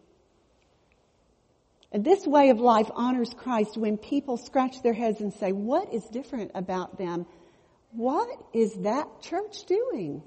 This 1.93 2.27
way 2.27 2.49
of 2.49 2.59
life 2.59 2.89
honors 2.93 3.33
Christ 3.35 3.77
when 3.77 3.97
people 3.97 4.37
scratch 4.37 4.81
their 4.83 4.93
heads 4.93 5.21
and 5.21 5.33
say, 5.33 5.51
what 5.51 5.93
is 5.93 6.03
different 6.05 6.51
about 6.53 6.97
them? 6.97 7.25
What 7.91 8.29
is 8.53 8.73
that 8.81 9.21
church 9.21 9.65
doing? 9.65 10.21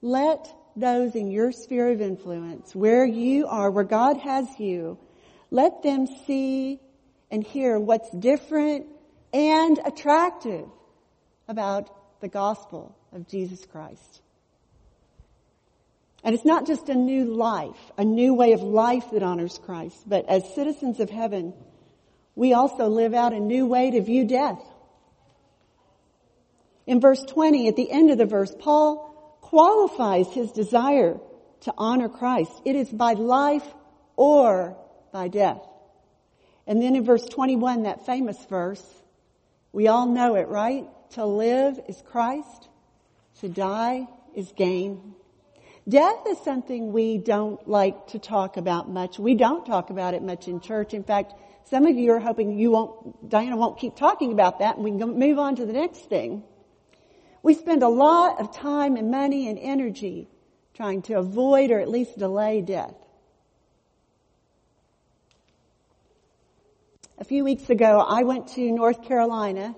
Let 0.00 0.52
those 0.74 1.14
in 1.14 1.30
your 1.30 1.52
sphere 1.52 1.90
of 1.92 2.00
influence, 2.00 2.74
where 2.74 3.04
you 3.04 3.46
are, 3.46 3.70
where 3.70 3.84
God 3.84 4.16
has 4.18 4.46
you, 4.58 4.98
let 5.50 5.82
them 5.82 6.06
see 6.26 6.80
and 7.30 7.44
hear 7.44 7.78
what's 7.78 8.10
different 8.10 8.86
and 9.32 9.78
attractive 9.84 10.66
about 11.46 12.20
the 12.20 12.28
gospel 12.28 12.96
of 13.12 13.28
Jesus 13.28 13.64
Christ. 13.66 14.22
And 16.24 16.34
it's 16.34 16.44
not 16.44 16.66
just 16.66 16.88
a 16.88 16.94
new 16.94 17.24
life, 17.24 17.76
a 17.96 18.04
new 18.04 18.34
way 18.34 18.52
of 18.52 18.62
life 18.62 19.10
that 19.12 19.22
honors 19.22 19.58
Christ, 19.64 19.96
but 20.06 20.28
as 20.28 20.54
citizens 20.54 21.00
of 21.00 21.10
heaven, 21.10 21.54
we 22.34 22.52
also 22.52 22.88
live 22.88 23.14
out 23.14 23.32
a 23.32 23.40
new 23.40 23.66
way 23.66 23.90
to 23.92 24.02
view 24.02 24.24
death. 24.24 24.60
In 26.86 27.00
verse 27.00 27.22
20, 27.22 27.68
at 27.68 27.76
the 27.76 27.90
end 27.90 28.10
of 28.10 28.18
the 28.18 28.26
verse, 28.26 28.54
Paul 28.58 29.38
qualifies 29.42 30.32
his 30.32 30.52
desire 30.52 31.18
to 31.60 31.74
honor 31.76 32.08
Christ. 32.08 32.52
It 32.64 32.76
is 32.76 32.88
by 32.88 33.12
life 33.12 33.66
or 34.16 34.76
by 35.12 35.28
death. 35.28 35.60
And 36.66 36.82
then 36.82 36.96
in 36.96 37.04
verse 37.04 37.24
21, 37.24 37.84
that 37.84 38.06
famous 38.06 38.36
verse, 38.46 38.84
we 39.72 39.88
all 39.88 40.06
know 40.06 40.34
it, 40.34 40.48
right? 40.48 40.86
To 41.12 41.24
live 41.24 41.78
is 41.88 42.02
Christ, 42.10 42.68
to 43.40 43.48
die 43.48 44.06
is 44.34 44.52
gain. 44.52 45.14
Death 45.88 46.26
is 46.28 46.38
something 46.40 46.92
we 46.92 47.16
don't 47.16 47.66
like 47.66 48.08
to 48.08 48.18
talk 48.18 48.58
about 48.58 48.90
much. 48.90 49.18
We 49.18 49.34
don't 49.34 49.64
talk 49.64 49.88
about 49.88 50.12
it 50.12 50.22
much 50.22 50.46
in 50.46 50.60
church. 50.60 50.92
In 50.92 51.02
fact, 51.02 51.32
some 51.64 51.86
of 51.86 51.96
you 51.96 52.12
are 52.12 52.18
hoping 52.18 52.58
you 52.58 52.70
won't, 52.70 53.30
Diana 53.30 53.56
won't 53.56 53.78
keep 53.78 53.96
talking 53.96 54.32
about 54.32 54.58
that 54.58 54.76
and 54.76 54.84
we 54.84 54.90
can 54.90 55.18
move 55.18 55.38
on 55.38 55.56
to 55.56 55.64
the 55.64 55.72
next 55.72 56.00
thing. 56.00 56.42
We 57.42 57.54
spend 57.54 57.82
a 57.82 57.88
lot 57.88 58.38
of 58.38 58.54
time 58.54 58.96
and 58.96 59.10
money 59.10 59.48
and 59.48 59.58
energy 59.58 60.28
trying 60.74 61.00
to 61.02 61.14
avoid 61.14 61.70
or 61.70 61.80
at 61.80 61.88
least 61.88 62.18
delay 62.18 62.60
death. 62.60 62.94
A 67.16 67.24
few 67.24 67.44
weeks 67.44 67.70
ago, 67.70 68.04
I 68.06 68.24
went 68.24 68.48
to 68.48 68.70
North 68.70 69.02
Carolina 69.02 69.74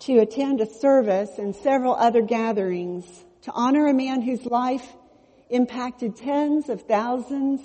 to 0.00 0.20
attend 0.20 0.60
a 0.60 0.66
service 0.66 1.38
and 1.38 1.54
several 1.56 1.94
other 1.94 2.22
gatherings 2.22 3.24
to 3.48 3.54
honor 3.54 3.86
a 3.86 3.94
man 3.94 4.20
whose 4.20 4.44
life 4.44 4.86
impacted 5.48 6.16
tens 6.16 6.68
of 6.68 6.82
thousands 6.82 7.60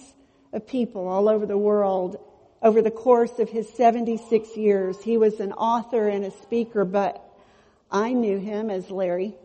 of 0.54 0.66
people 0.66 1.08
all 1.08 1.28
over 1.28 1.46
the 1.46 1.58
world 1.58 2.18
over 2.62 2.82
the 2.82 2.92
course 2.92 3.40
of 3.40 3.50
his 3.50 3.68
76 3.74 4.56
years. 4.56 5.02
He 5.04 5.18
was 5.18 5.42
an 5.42 5.52
author 5.52 6.08
and 6.08 6.24
a 6.24 6.32
speaker, 6.32 6.86
but 6.86 7.22
I 7.92 8.14
knew 8.14 8.40
him 8.40 8.70
as 8.70 8.90
Larry, 8.90 9.36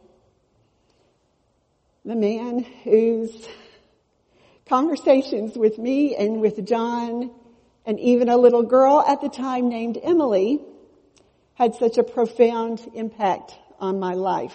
the 2.05 2.15
man 2.15 2.61
whose 2.85 3.49
conversations 4.67 5.59
with 5.59 5.77
me 5.79 6.15
and 6.15 6.41
with 6.41 6.65
John 6.65 7.33
and 7.85 7.99
even 7.99 8.29
a 8.29 8.37
little 8.37 8.63
girl 8.63 9.01
at 9.01 9.21
the 9.21 9.29
time 9.29 9.69
named 9.69 9.99
Emily 10.01 10.61
had 11.55 11.75
such 11.75 11.99
a 11.99 12.05
profound 12.05 12.81
impact 12.95 13.57
on 13.81 13.99
my 13.99 14.15
life. 14.15 14.55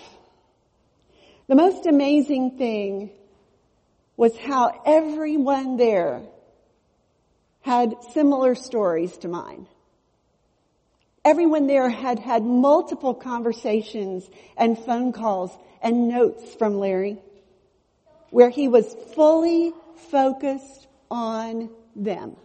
The 1.47 1.55
most 1.55 1.85
amazing 1.85 2.57
thing 2.57 3.11
was 4.15 4.37
how 4.37 4.81
everyone 4.85 5.77
there 5.77 6.21
had 7.61 7.95
similar 8.13 8.55
stories 8.55 9.17
to 9.19 9.27
mine. 9.27 9.67
Everyone 11.25 11.67
there 11.67 11.89
had 11.89 12.19
had 12.19 12.43
multiple 12.43 13.13
conversations 13.13 14.29
and 14.57 14.77
phone 14.77 15.13
calls 15.13 15.51
and 15.81 16.07
notes 16.07 16.53
from 16.55 16.79
Larry 16.79 17.17
where 18.33 18.49
he 18.49 18.67
was 18.67 18.95
fully 19.13 19.71
focused 20.09 20.87
on 21.11 21.69
them. 21.95 22.35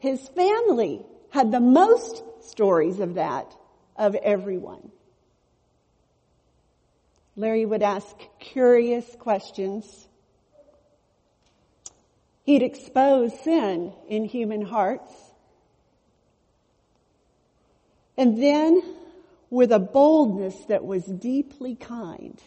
His 0.00 0.28
family 0.30 1.06
had 1.30 1.52
the 1.52 1.60
most 1.60 2.24
stories 2.42 2.98
of 2.98 3.14
that 3.14 3.54
of 3.96 4.16
everyone. 4.16 4.90
Larry 7.36 7.66
would 7.66 7.82
ask 7.82 8.16
curious 8.40 9.04
questions. 9.18 10.08
He'd 12.44 12.62
expose 12.62 13.38
sin 13.40 13.92
in 14.08 14.24
human 14.24 14.62
hearts. 14.62 15.12
And 18.16 18.42
then, 18.42 18.82
with 19.50 19.70
a 19.70 19.78
boldness 19.78 20.56
that 20.68 20.86
was 20.86 21.04
deeply 21.04 21.74
kind, 21.74 22.40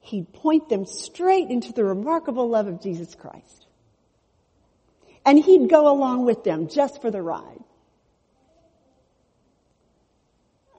he'd 0.00 0.32
point 0.32 0.68
them 0.68 0.86
straight 0.86 1.50
into 1.50 1.72
the 1.72 1.84
remarkable 1.84 2.48
love 2.48 2.68
of 2.68 2.80
Jesus 2.80 3.16
Christ. 3.16 3.66
And 5.24 5.40
he'd 5.40 5.68
go 5.68 5.92
along 5.92 6.24
with 6.24 6.44
them 6.44 6.68
just 6.68 7.02
for 7.02 7.10
the 7.10 7.20
ride. 7.20 7.64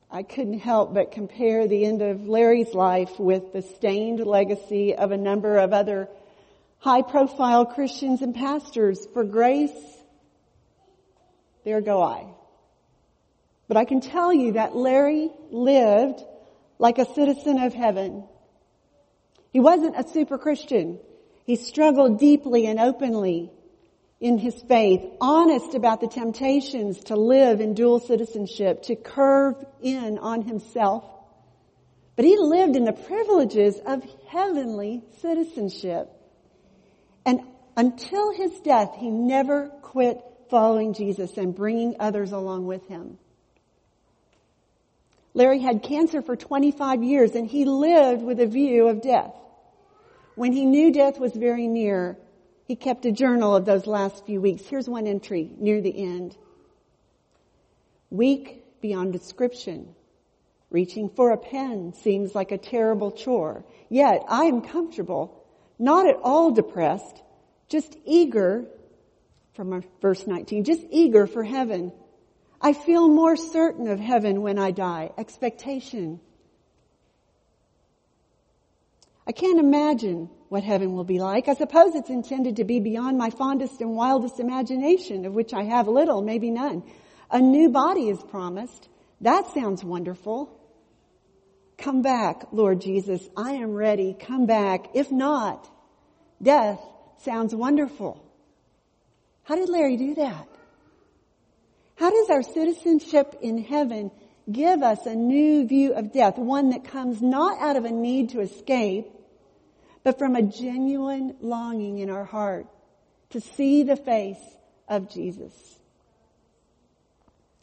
I 0.09 0.23
couldn't 0.23 0.59
help 0.59 0.93
but 0.93 1.11
compare 1.11 1.67
the 1.67 1.85
end 1.85 2.01
of 2.01 2.27
Larry's 2.27 2.73
life 2.73 3.19
with 3.19 3.51
the 3.51 3.61
stained 3.61 4.25
legacy 4.25 4.95
of 4.95 5.11
a 5.11 5.17
number 5.17 5.57
of 5.57 5.73
other 5.73 6.07
high 6.79 7.01
profile 7.01 7.65
Christians 7.65 8.21
and 8.21 8.33
pastors. 8.33 9.05
For 9.13 9.25
grace, 9.25 9.71
there 11.65 11.81
go 11.81 12.01
I. 12.01 12.25
But 13.67 13.75
I 13.75 13.83
can 13.83 13.99
tell 13.99 14.31
you 14.31 14.53
that 14.53 14.75
Larry 14.75 15.29
lived 15.51 16.23
like 16.79 16.99
a 16.99 17.13
citizen 17.13 17.59
of 17.59 17.73
heaven. 17.73 18.23
He 19.51 19.59
wasn't 19.59 19.97
a 19.97 20.07
super 20.07 20.37
Christian. 20.37 20.99
He 21.45 21.57
struggled 21.57 22.19
deeply 22.19 22.65
and 22.67 22.79
openly 22.79 23.51
in 24.19 24.37
his 24.37 24.59
faith, 24.63 25.01
honest 25.21 25.75
about 25.75 26.01
the 26.01 26.07
temptations 26.07 27.03
to 27.05 27.15
live 27.15 27.61
in 27.61 27.73
dual 27.73 27.99
citizenship, 27.99 28.83
to 28.83 28.95
curve 28.95 29.63
in 29.81 30.17
on 30.17 30.41
himself. 30.41 31.03
But 32.15 32.25
he 32.25 32.35
lived 32.37 32.75
in 32.75 32.83
the 32.83 32.93
privileges 32.93 33.79
of 33.85 34.03
heavenly 34.29 35.03
citizenship. 35.21 36.09
And 37.25 37.41
until 37.75 38.33
his 38.33 38.59
death, 38.61 38.95
he 38.97 39.11
never 39.11 39.67
quit 39.83 40.19
following 40.49 40.93
Jesus 40.93 41.37
and 41.37 41.53
bringing 41.53 41.97
others 41.99 42.31
along 42.31 42.65
with 42.65 42.87
him. 42.87 43.19
Larry 45.35 45.59
had 45.59 45.83
cancer 45.83 46.23
for 46.23 46.35
25 46.35 47.03
years 47.03 47.35
and 47.35 47.47
he 47.47 47.65
lived 47.65 48.23
with 48.23 48.39
a 48.39 48.47
view 48.47 48.87
of 48.87 49.03
death. 49.03 49.35
When 50.33 50.51
he 50.51 50.65
knew 50.65 50.91
death 50.91 51.19
was 51.19 51.33
very 51.33 51.67
near, 51.67 52.17
he 52.67 52.75
kept 52.75 53.05
a 53.05 53.11
journal 53.13 53.55
of 53.55 53.63
those 53.63 53.87
last 53.87 54.25
few 54.25 54.41
weeks. 54.41 54.65
Here's 54.65 54.89
one 54.89 55.07
entry 55.07 55.49
near 55.57 55.79
the 55.79 56.03
end. 56.03 56.35
Weak 58.09 58.81
beyond 58.81 59.13
description. 59.13 59.95
Reaching 60.69 61.09
for 61.09 61.31
a 61.31 61.37
pen 61.37 61.93
seems 61.93 62.35
like 62.35 62.51
a 62.51 62.57
terrible 62.57 63.11
chore. 63.11 63.63
Yet 63.87 64.21
I 64.27 64.45
am 64.45 64.61
comfortable, 64.61 65.45
not 65.79 66.09
at 66.09 66.17
all 66.21 66.51
depressed, 66.51 67.23
just 67.69 67.97
eager, 68.03 68.65
from 69.53 69.81
verse 70.01 70.27
19, 70.27 70.65
just 70.65 70.85
eager 70.89 71.25
for 71.25 71.45
heaven. 71.45 71.93
I 72.59 72.73
feel 72.73 73.07
more 73.07 73.37
certain 73.37 73.87
of 73.87 73.97
heaven 73.97 74.41
when 74.41 74.59
I 74.59 74.71
die. 74.71 75.11
Expectation. 75.17 76.19
I 79.27 79.33
can't 79.33 79.59
imagine 79.59 80.29
what 80.47 80.63
heaven 80.63 80.93
will 80.93 81.03
be 81.03 81.19
like. 81.19 81.49
I 81.49 81.53
suppose 81.53 81.95
it's 81.95 82.09
intended 82.09 82.55
to 82.55 82.63
be 82.63 82.79
beyond 82.79 83.17
my 83.17 83.29
fondest 83.29 83.81
and 83.81 83.93
wildest 83.93 84.39
imagination, 84.39 85.25
of 85.25 85.33
which 85.33 85.53
I 85.53 85.63
have 85.63 85.89
little, 85.89 86.21
maybe 86.21 86.49
none. 86.49 86.83
A 87.29 87.41
new 87.41 87.69
body 87.69 88.07
is 88.07 88.23
promised. 88.23 88.87
That 89.19 89.53
sounds 89.53 89.83
wonderful. 89.83 90.49
Come 91.77 92.01
back, 92.01 92.45
Lord 92.53 92.79
Jesus. 92.79 93.21
I 93.35 93.53
am 93.53 93.73
ready. 93.73 94.15
Come 94.17 94.45
back. 94.45 94.91
If 94.93 95.11
not, 95.11 95.69
death 96.41 96.79
sounds 97.17 97.53
wonderful. 97.53 98.23
How 99.43 99.55
did 99.55 99.67
Larry 99.67 99.97
do 99.97 100.15
that? 100.15 100.47
How 101.95 102.11
does 102.11 102.29
our 102.29 102.43
citizenship 102.43 103.35
in 103.41 103.61
heaven 103.61 104.11
give 104.49 104.81
us 104.81 105.05
a 105.05 105.15
new 105.15 105.67
view 105.67 105.93
of 105.93 106.13
death, 106.13 106.37
one 106.37 106.69
that 106.69 106.85
comes 106.85 107.21
not 107.21 107.59
out 107.59 107.75
of 107.75 107.83
a 107.83 107.91
need 107.91 108.29
to 108.29 108.39
escape, 108.39 109.07
but 110.07 110.17
from 110.17 110.37
a 110.37 110.41
genuine 110.41 111.35
longing 111.41 111.99
in 111.99 112.09
our 112.09 112.23
heart 112.23 112.65
to 113.29 113.41
see 113.41 113.83
the 113.83 113.97
face 113.97 114.39
of 114.87 115.11
Jesus. 115.11 115.51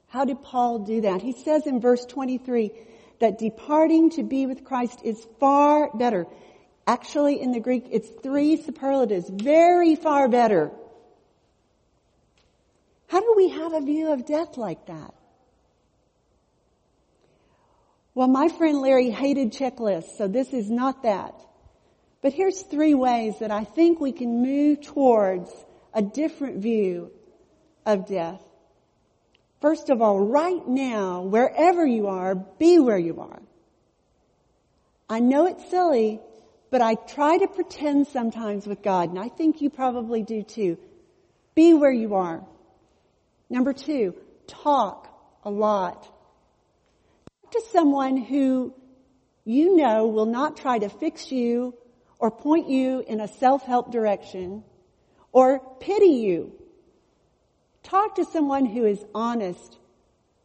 How 0.09 0.27
did 0.27 0.43
Paul 0.43 0.81
do 0.81 1.01
that? 1.01 1.23
He 1.23 1.33
says 1.33 1.67
in 1.67 1.81
verse 1.81 2.05
23 2.05 2.71
that 3.21 3.39
departing 3.39 4.11
to 4.11 4.23
be 4.23 4.45
with 4.45 4.63
Christ 4.63 5.01
is 5.03 5.27
far 5.41 5.89
better. 5.97 6.27
Actually, 6.87 7.41
in 7.41 7.53
the 7.53 7.61
Greek, 7.61 7.87
it's 7.91 8.11
three 8.23 8.59
superlatives. 8.59 9.31
Very 9.31 9.97
far 9.97 10.29
better. 10.29 10.71
How 13.07 13.21
do 13.21 13.33
we 13.39 13.49
have 13.49 13.73
a 13.73 13.81
view 13.81 14.13
of 14.13 14.27
death 14.27 14.59
like 14.59 14.85
that? 14.85 15.15
Well, 18.15 18.29
my 18.29 18.49
friend 18.49 18.83
Larry 18.83 19.09
hated 19.09 19.51
checklists, 19.55 20.19
so 20.19 20.29
this 20.29 20.53
is 20.53 20.71
not 20.71 21.05
that. 21.05 21.41
But 22.25 22.33
here's 22.33 22.63
three 22.63 22.95
ways 22.95 23.41
that 23.41 23.51
I 23.51 23.65
think 23.65 24.01
we 24.01 24.11
can 24.11 24.41
move 24.41 24.81
towards 24.81 25.53
a 25.93 26.01
different 26.01 26.63
view 26.63 27.13
of 27.85 28.07
death. 28.07 28.43
First 29.61 29.91
of 29.91 30.01
all, 30.01 30.19
right 30.19 30.67
now, 30.67 31.21
wherever 31.21 31.85
you 31.87 32.07
are, 32.07 32.35
be 32.35 32.79
where 32.79 32.97
you 32.97 33.21
are. 33.21 33.43
I 35.07 35.21
know 35.21 35.45
it's 35.45 35.69
silly, 35.69 36.19
but 36.71 36.81
I 36.81 36.95
try 36.95 37.37
to 37.37 37.47
pretend 37.47 38.07
sometimes 38.07 38.67
with 38.67 38.81
God, 38.81 39.11
and 39.11 39.19
I 39.19 39.29
think 39.29 39.61
you 39.61 39.69
probably 39.69 40.23
do 40.23 40.43
too. 40.43 40.79
Be 41.55 41.75
where 41.75 41.93
you 41.93 42.15
are. 42.15 42.43
Number 43.51 43.75
two, 43.75 44.15
talk 44.47 45.15
a 45.45 45.51
lot. 45.51 46.05
Talk 47.43 47.53
to 47.53 47.63
someone 47.71 48.17
who 48.17 48.73
you 49.45 49.77
know 49.77 50.07
will 50.07 50.25
not 50.25 50.57
try 50.57 50.79
to 50.79 50.89
fix 50.89 51.31
you 51.31 51.75
or 52.25 52.31
point 52.31 52.71
you 52.71 53.05
in 53.07 53.21
a 53.21 53.29
self-help 53.29 53.93
direction 53.93 54.65
or 55.31 55.61
pity 55.79 56.07
you. 56.07 56.53
Talk 57.83 58.15
to 58.15 58.25
someone 58.25 58.65
who 58.65 58.87
is 58.87 59.05
honest 59.15 59.77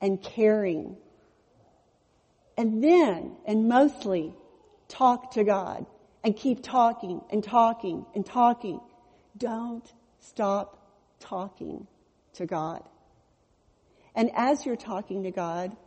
and 0.02 0.22
caring. 0.22 0.98
And 2.58 2.84
then, 2.84 3.38
and 3.46 3.70
mostly, 3.70 4.34
talk 4.90 5.32
to 5.36 5.46
God 5.46 5.86
and 6.22 6.36
keep 6.36 6.62
talking 6.62 7.22
and 7.30 7.42
talking 7.42 8.06
and 8.14 8.26
talking. 8.26 8.82
Don't 9.38 9.90
stop 10.20 10.86
talking 11.22 11.88
to 12.34 12.46
God. 12.46 12.84
And 14.14 14.32
as 14.36 14.66
you're 14.66 14.76
talking 14.76 15.24
to 15.24 15.32
God, 15.32 15.78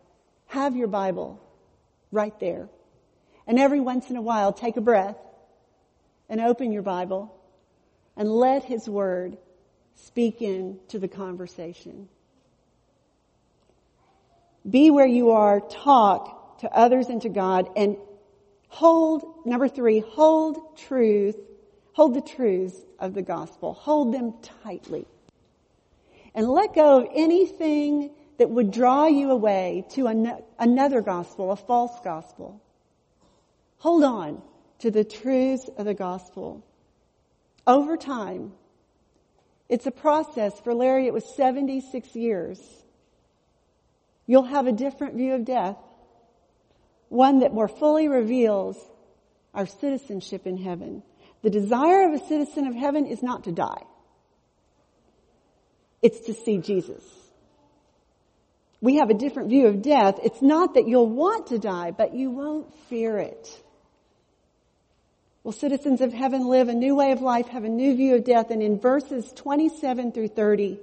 have 0.46 0.74
your 0.74 0.88
Bible 0.88 1.38
right 2.11 2.40
there. 2.40 2.70
And 3.46 3.59
every 3.59 3.81
once 3.81 4.09
in 4.09 4.16
a 4.16 4.22
while, 4.22 4.55
take 4.55 4.78
a 4.78 4.81
breath 4.81 5.18
and 6.32 6.40
open 6.40 6.72
your 6.72 6.82
Bible 6.82 7.30
and 8.16 8.26
let 8.26 8.64
His 8.64 8.88
Word 8.88 9.36
speak 9.94 10.40
into 10.40 10.98
the 10.98 11.06
conversation. 11.06 12.08
Be 14.68 14.90
where 14.90 15.06
you 15.06 15.32
are, 15.32 15.60
talk 15.60 16.60
to 16.60 16.74
others 16.74 17.08
and 17.08 17.20
to 17.20 17.28
God, 17.28 17.68
and 17.76 17.98
hold, 18.68 19.44
number 19.44 19.68
three, 19.68 20.00
hold 20.00 20.78
truth, 20.78 21.36
hold 21.92 22.14
the 22.14 22.22
truths 22.22 22.80
of 22.98 23.12
the 23.12 23.20
gospel. 23.20 23.74
Hold 23.74 24.14
them 24.14 24.32
tightly. 24.64 25.06
And 26.34 26.48
let 26.48 26.74
go 26.74 27.02
of 27.02 27.08
anything 27.14 28.10
that 28.38 28.48
would 28.48 28.70
draw 28.70 29.06
you 29.06 29.30
away 29.30 29.84
to 29.90 30.06
an- 30.06 30.42
another 30.58 31.02
gospel, 31.02 31.52
a 31.52 31.56
false 31.56 32.00
gospel. 32.02 32.62
Hold 33.80 34.02
on 34.02 34.42
to 34.82 34.90
the 34.90 35.04
truths 35.04 35.70
of 35.78 35.86
the 35.86 35.94
gospel. 35.94 36.64
Over 37.66 37.96
time, 37.96 38.52
it's 39.68 39.86
a 39.86 39.92
process. 39.92 40.58
For 40.60 40.74
Larry, 40.74 41.06
it 41.06 41.14
was 41.14 41.24
76 41.36 42.14
years. 42.16 42.60
You'll 44.26 44.42
have 44.42 44.66
a 44.66 44.72
different 44.72 45.14
view 45.14 45.34
of 45.34 45.44
death, 45.44 45.76
one 47.08 47.40
that 47.40 47.54
more 47.54 47.68
fully 47.68 48.08
reveals 48.08 48.76
our 49.54 49.66
citizenship 49.66 50.46
in 50.46 50.56
heaven. 50.56 51.02
The 51.42 51.50
desire 51.50 52.08
of 52.08 52.20
a 52.20 52.26
citizen 52.26 52.66
of 52.66 52.74
heaven 52.74 53.06
is 53.06 53.22
not 53.22 53.44
to 53.44 53.52
die. 53.52 53.84
It's 56.02 56.26
to 56.26 56.34
see 56.34 56.58
Jesus. 56.58 57.04
We 58.80 58.96
have 58.96 59.10
a 59.10 59.14
different 59.14 59.50
view 59.50 59.68
of 59.68 59.80
death. 59.80 60.18
It's 60.24 60.42
not 60.42 60.74
that 60.74 60.88
you'll 60.88 61.08
want 61.08 61.48
to 61.48 61.58
die, 61.58 61.92
but 61.92 62.14
you 62.14 62.30
won't 62.30 62.74
fear 62.88 63.18
it. 63.18 63.62
Will 65.44 65.52
citizens 65.52 66.00
of 66.00 66.12
heaven 66.12 66.46
live 66.46 66.68
a 66.68 66.74
new 66.74 66.94
way 66.94 67.11
of 67.12 67.20
life, 67.20 67.48
have 67.48 67.64
a 67.64 67.68
new 67.68 67.96
view 67.96 68.14
of 68.14 68.24
death? 68.24 68.50
And 68.50 68.62
in 68.62 68.78
verses 68.78 69.33
27 69.35 70.12
through 70.12 70.28
30, 70.28 70.78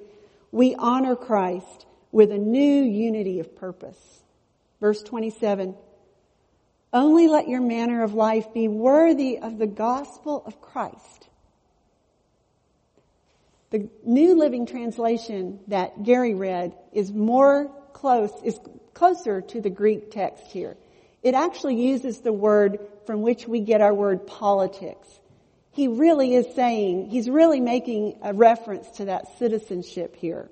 we 0.52 0.76
honor 0.76 1.16
Christ 1.16 1.86
with 2.12 2.32
a 2.32 2.38
new 2.38 2.84
unity 2.84 3.40
of 3.40 3.56
purpose. 3.56 3.98
Verse 4.82 5.02
27, 5.04 5.76
only 6.92 7.28
let 7.28 7.48
your 7.48 7.62
manner 7.62 8.04
of 8.04 8.14
life 8.14 8.54
be 8.54 8.68
worthy 8.68 9.38
of 9.38 9.58
the 9.58 9.68
gospel 9.68 10.44
of 10.46 10.60
Christ. 10.60 11.28
The 13.70 13.88
New 14.04 14.38
Living 14.38 14.66
Translation 14.66 15.60
that 15.68 16.04
Gary 16.04 16.34
read 16.34 16.76
is 16.92 17.12
more 17.12 17.70
close, 17.94 18.32
is 18.44 18.60
closer 18.94 19.42
to 19.42 19.62
the 19.62 19.70
Greek 19.70 20.12
text 20.12 20.48
here. 20.48 20.76
It 21.22 21.36
actually 21.36 21.76
uses 21.76 22.20
the 22.20 22.34
word 22.34 22.80
from 23.06 23.22
which 23.22 23.48
we 23.48 23.60
get 23.60 23.82
our 23.82 23.94
word 23.94 24.26
politics. 24.26 25.08
He 25.72 25.88
really 25.88 26.36
is 26.36 26.54
saying, 26.56 27.10
he's 27.10 27.30
really 27.30 27.60
making 27.60 28.18
a 28.22 28.34
reference 28.34 28.90
to 28.98 29.06
that 29.06 29.38
citizenship 29.38 30.16
here. 30.16 30.50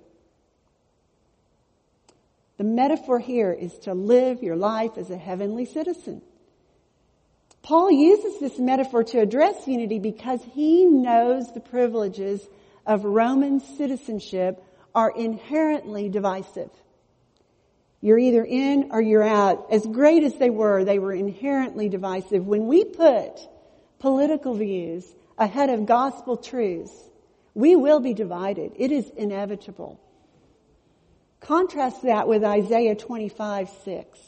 The 2.58 2.63
metaphor 2.63 3.19
here 3.19 3.51
is 3.51 3.77
to 3.80 3.93
live 3.93 4.41
your 4.41 4.56
life 4.56 4.97
as 4.97 5.10
a 5.10 5.17
heavenly 5.17 5.65
citizen. 5.65 6.21
Paul 7.62 7.91
uses 7.91 8.39
this 8.39 8.58
metaphor 8.58 9.03
to 9.03 9.19
address 9.19 9.67
unity 9.67 9.99
because 9.99 10.41
he 10.53 10.86
knows 10.86 11.51
the 11.51 11.60
privileges 11.60 12.41
of 12.86 13.03
Roman 13.03 13.60
citizenship 13.60 14.63
are 14.95 15.12
inherently 15.12 16.10
divisive. 16.10 16.71
You're 18.08 18.20
either 18.20 18.46
in 18.46 18.91
or 18.91 19.02
you're 19.02 19.22
out. 19.22 19.67
As 19.70 19.86
great 19.86 20.24
as 20.24 20.34
they 20.36 20.50
were, 20.50 20.86
they 20.86 20.98
were 20.98 21.12
inherently 21.12 21.89
divisive. 21.89 22.48
When 22.48 22.65
we 22.67 22.86
put 22.86 23.34
political 24.00 24.56
views 24.56 25.06
ahead 25.38 25.70
of 25.70 25.86
gospel 25.86 26.38
truths, 26.38 26.93
we 27.54 27.76
will 27.76 28.00
be 28.00 28.13
divided. 28.13 28.72
It 28.78 28.93
is 28.93 29.10
inevitable. 29.17 30.00
Contrast 31.41 32.04
that 32.04 32.30
with 32.30 32.46
Isaiah 32.46 32.96
25, 32.96 33.70
6. 33.84 34.20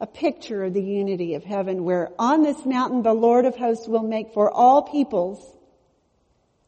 A 0.00 0.06
picture 0.06 0.64
of 0.64 0.72
the 0.72 0.82
unity 0.82 1.34
of 1.34 1.44
heaven 1.44 1.84
where 1.84 2.12
on 2.18 2.44
this 2.44 2.64
mountain 2.64 3.02
the 3.02 3.12
Lord 3.12 3.44
of 3.44 3.56
hosts 3.56 3.86
will 3.86 4.04
make 4.04 4.32
for 4.32 4.50
all 4.50 4.80
peoples 4.80 5.38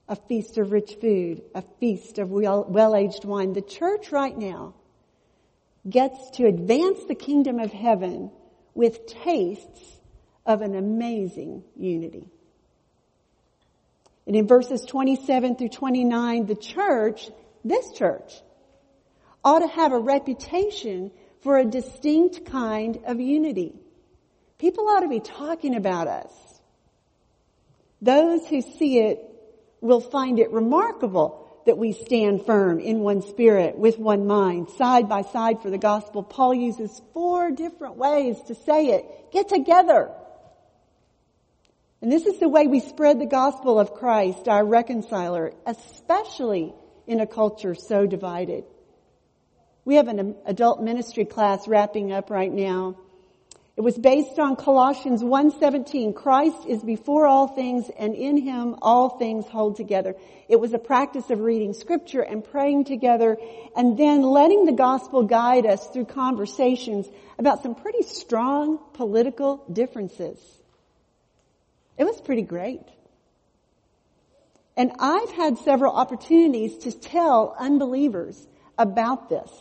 a 0.07 0.17
feast 0.17 0.59
of 0.59 0.73
rich 0.73 0.97
food, 1.01 1.41
a 1.55 1.63
feast 1.81 2.19
of 2.19 2.31
well-aged 2.31 3.25
wine. 3.25 3.55
The 3.55 3.63
church 3.63 4.13
right 4.13 4.37
now 4.37 4.75
gets 5.89 6.31
to 6.33 6.47
advance 6.47 7.01
the 7.05 7.15
kingdom 7.15 7.59
of 7.59 7.73
heaven 7.73 8.31
with 8.75 9.07
tastes 9.07 9.99
of 10.47 10.63
an 10.63 10.75
amazing 10.75 11.65
unity. 11.77 12.27
And 14.27 14.37
in 14.37 14.47
verses 14.47 14.85
27 14.85 15.57
through 15.57 15.71
29, 15.71 16.47
the 16.47 16.55
church, 16.55 17.31
this 17.65 17.93
church, 17.93 18.33
ought 19.45 19.61
to 19.61 19.69
have 19.69 19.93
a 19.93 19.99
reputation 19.99 21.11
for 21.41 21.59
a 21.59 21.65
distinct 21.65 22.45
kind 22.47 22.99
of 23.07 23.21
unity. 23.21 23.75
People 24.59 24.89
ought 24.89 25.01
to 25.01 25.09
be 25.09 25.21
talking 25.21 25.75
about 25.75 26.09
us. 26.09 26.33
Those 28.03 28.47
who 28.47 28.61
see 28.61 28.99
it 28.99 29.25
will 29.81 30.01
find 30.01 30.39
it 30.39 30.51
remarkable 30.51 31.48
that 31.69 31.77
we 31.77 31.93
stand 31.93 32.47
firm 32.47 32.81
in 32.81 33.01
one 33.01 33.21
spirit, 33.21 33.77
with 33.77 33.99
one 33.99 34.27
mind, 34.27 34.71
side 34.71 35.07
by 35.07 35.21
side 35.21 35.61
for 35.61 35.69
the 35.69 35.77
gospel. 35.77 36.23
Paul 36.23 36.55
uses 36.55 37.03
four 37.13 37.51
different 37.51 37.97
ways 37.97 38.37
to 38.47 38.55
say 38.55 38.87
it. 38.87 39.05
Get 39.33 39.51
together. 39.51 40.11
And 42.01 42.11
this 42.11 42.25
is 42.25 42.41
the 42.41 42.49
way 42.49 42.67
we 42.67 42.81
spread 42.81 43.21
the 43.21 43.27
gospel 43.27 43.79
of 43.79 43.93
Christ, 43.93 44.49
our 44.49 44.65
reconciler, 44.65 45.53
especially 45.67 46.73
in 47.07 47.21
a 47.21 47.27
culture 47.27 47.75
so 47.75 48.07
divided. 48.07 48.65
We 49.85 49.97
have 49.97 50.09
an 50.09 50.37
adult 50.47 50.81
ministry 50.81 51.27
class 51.27 51.69
wrapping 51.69 52.13
up 52.13 52.31
right 52.31 52.53
now. 52.53 52.97
It 53.79 53.85
was 53.85 53.97
based 53.97 54.41
on 54.41 54.57
Colossians 54.57 55.23
1:17. 55.23 56.13
Christ 56.13 56.67
is 56.67 56.83
before 56.83 57.29
all 57.29 57.47
things 57.47 57.89
and 57.97 58.13
in 58.13 58.37
him 58.37 58.75
all 58.83 59.09
things 59.09 59.47
hold 59.47 59.77
together. 59.77 60.17
It 60.49 60.59
was 60.59 60.73
a 60.73 60.81
practice 60.81 61.31
of 61.31 61.39
reading 61.39 61.75
scripture 61.75 62.23
and 62.23 62.43
praying 62.43 62.87
together 62.87 63.39
and 63.77 63.97
then 63.97 64.23
letting 64.23 64.65
the 64.65 64.73
gospel 64.73 65.23
guide 65.23 65.65
us 65.65 65.87
through 65.91 66.07
conversations 66.07 67.07
about 67.39 67.63
some 67.63 67.77
pretty 67.77 68.03
strong 68.03 68.81
political 68.95 69.63
differences. 69.73 70.41
It 71.97 72.03
was 72.03 72.21
pretty 72.21 72.43
great. 72.43 72.83
And 74.77 74.91
I've 74.99 75.31
had 75.31 75.57
several 75.59 75.95
opportunities 75.95 76.79
to 76.79 76.91
tell 76.91 77.55
unbelievers 77.57 78.45
about 78.77 79.29
this. 79.29 79.53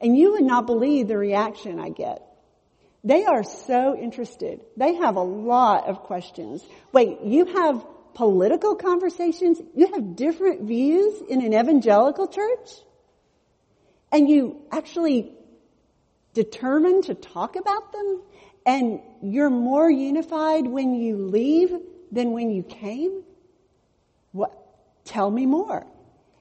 And 0.00 0.18
you 0.18 0.32
would 0.32 0.42
not 0.42 0.66
believe 0.66 1.06
the 1.06 1.16
reaction 1.16 1.78
I 1.78 1.90
get. 1.90 2.25
They 3.06 3.24
are 3.24 3.44
so 3.44 3.96
interested. 3.96 4.62
They 4.76 4.96
have 4.96 5.14
a 5.14 5.22
lot 5.22 5.86
of 5.88 6.00
questions. 6.00 6.60
Wait, 6.92 7.20
you 7.22 7.44
have 7.44 7.86
political 8.14 8.74
conversations? 8.74 9.60
You 9.76 9.92
have 9.92 10.16
different 10.16 10.62
views 10.62 11.22
in 11.28 11.40
an 11.40 11.54
evangelical 11.54 12.26
church? 12.26 12.68
And 14.10 14.28
you 14.28 14.60
actually 14.72 15.30
determine 16.34 17.02
to 17.02 17.14
talk 17.14 17.54
about 17.54 17.92
them? 17.92 18.22
And 18.66 19.00
you're 19.22 19.50
more 19.50 19.88
unified 19.88 20.66
when 20.66 20.96
you 20.96 21.28
leave 21.28 21.70
than 22.10 22.32
when 22.32 22.50
you 22.50 22.64
came? 22.64 23.22
What? 24.32 24.50
Tell 25.04 25.30
me 25.30 25.46
more. 25.46 25.86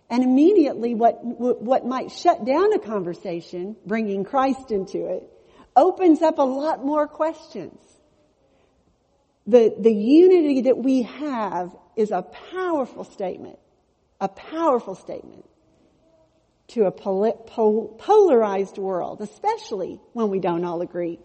And 0.10 0.24
immediately 0.24 0.96
what, 0.96 1.24
what 1.24 1.86
might 1.86 2.12
shut 2.12 2.44
down 2.44 2.74
a 2.74 2.80
conversation, 2.80 3.76
bringing 3.86 4.24
Christ 4.24 4.72
into 4.72 5.06
it, 5.06 5.32
opens 5.76 6.22
up 6.22 6.38
a 6.38 6.44
lot 6.44 6.84
more 6.84 7.08
questions. 7.08 7.80
The, 9.48 9.76
the 9.78 9.94
unity 9.94 10.62
that 10.62 10.78
we 10.78 11.04
have 11.04 11.76
is 11.96 12.12
a 12.12 12.24
powerful 12.24 13.04
statement, 13.04 13.60
a 14.20 14.28
powerful 14.28 14.96
statement 14.96 15.46
to 16.70 16.86
a 16.86 16.92
pol- 16.92 17.34
pol- 17.34 17.96
polarized 18.00 18.78
world, 18.78 19.22
especially 19.22 20.00
when 20.14 20.30
we 20.30 20.40
don't 20.40 20.66
all 20.66 20.82
agree. 20.82 21.20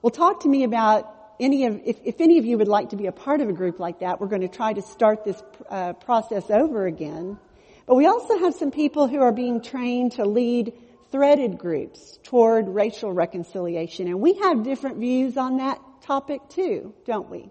Well, 0.00 0.10
talk 0.10 0.40
to 0.40 0.48
me 0.48 0.64
about 0.64 1.14
any 1.38 1.66
of, 1.66 1.80
if, 1.84 1.98
if, 2.04 2.20
any 2.20 2.38
of 2.38 2.46
you 2.46 2.56
would 2.56 2.68
like 2.68 2.90
to 2.90 2.96
be 2.96 3.06
a 3.06 3.12
part 3.12 3.40
of 3.42 3.48
a 3.48 3.52
group 3.52 3.78
like 3.78 4.00
that, 4.00 4.20
we're 4.20 4.28
going 4.28 4.42
to 4.42 4.48
try 4.48 4.72
to 4.72 4.82
start 4.82 5.24
this 5.24 5.42
uh, 5.68 5.92
process 5.94 6.50
over 6.50 6.86
again. 6.86 7.38
But 7.86 7.96
we 7.96 8.06
also 8.06 8.38
have 8.38 8.54
some 8.54 8.70
people 8.70 9.08
who 9.08 9.20
are 9.20 9.32
being 9.32 9.60
trained 9.60 10.12
to 10.12 10.24
lead 10.24 10.72
threaded 11.10 11.58
groups 11.58 12.18
toward 12.22 12.68
racial 12.68 13.12
reconciliation. 13.12 14.06
And 14.06 14.20
we 14.20 14.34
have 14.34 14.62
different 14.62 14.98
views 14.98 15.36
on 15.36 15.58
that 15.58 15.80
topic 16.02 16.40
too, 16.48 16.94
don't 17.04 17.28
we? 17.28 17.50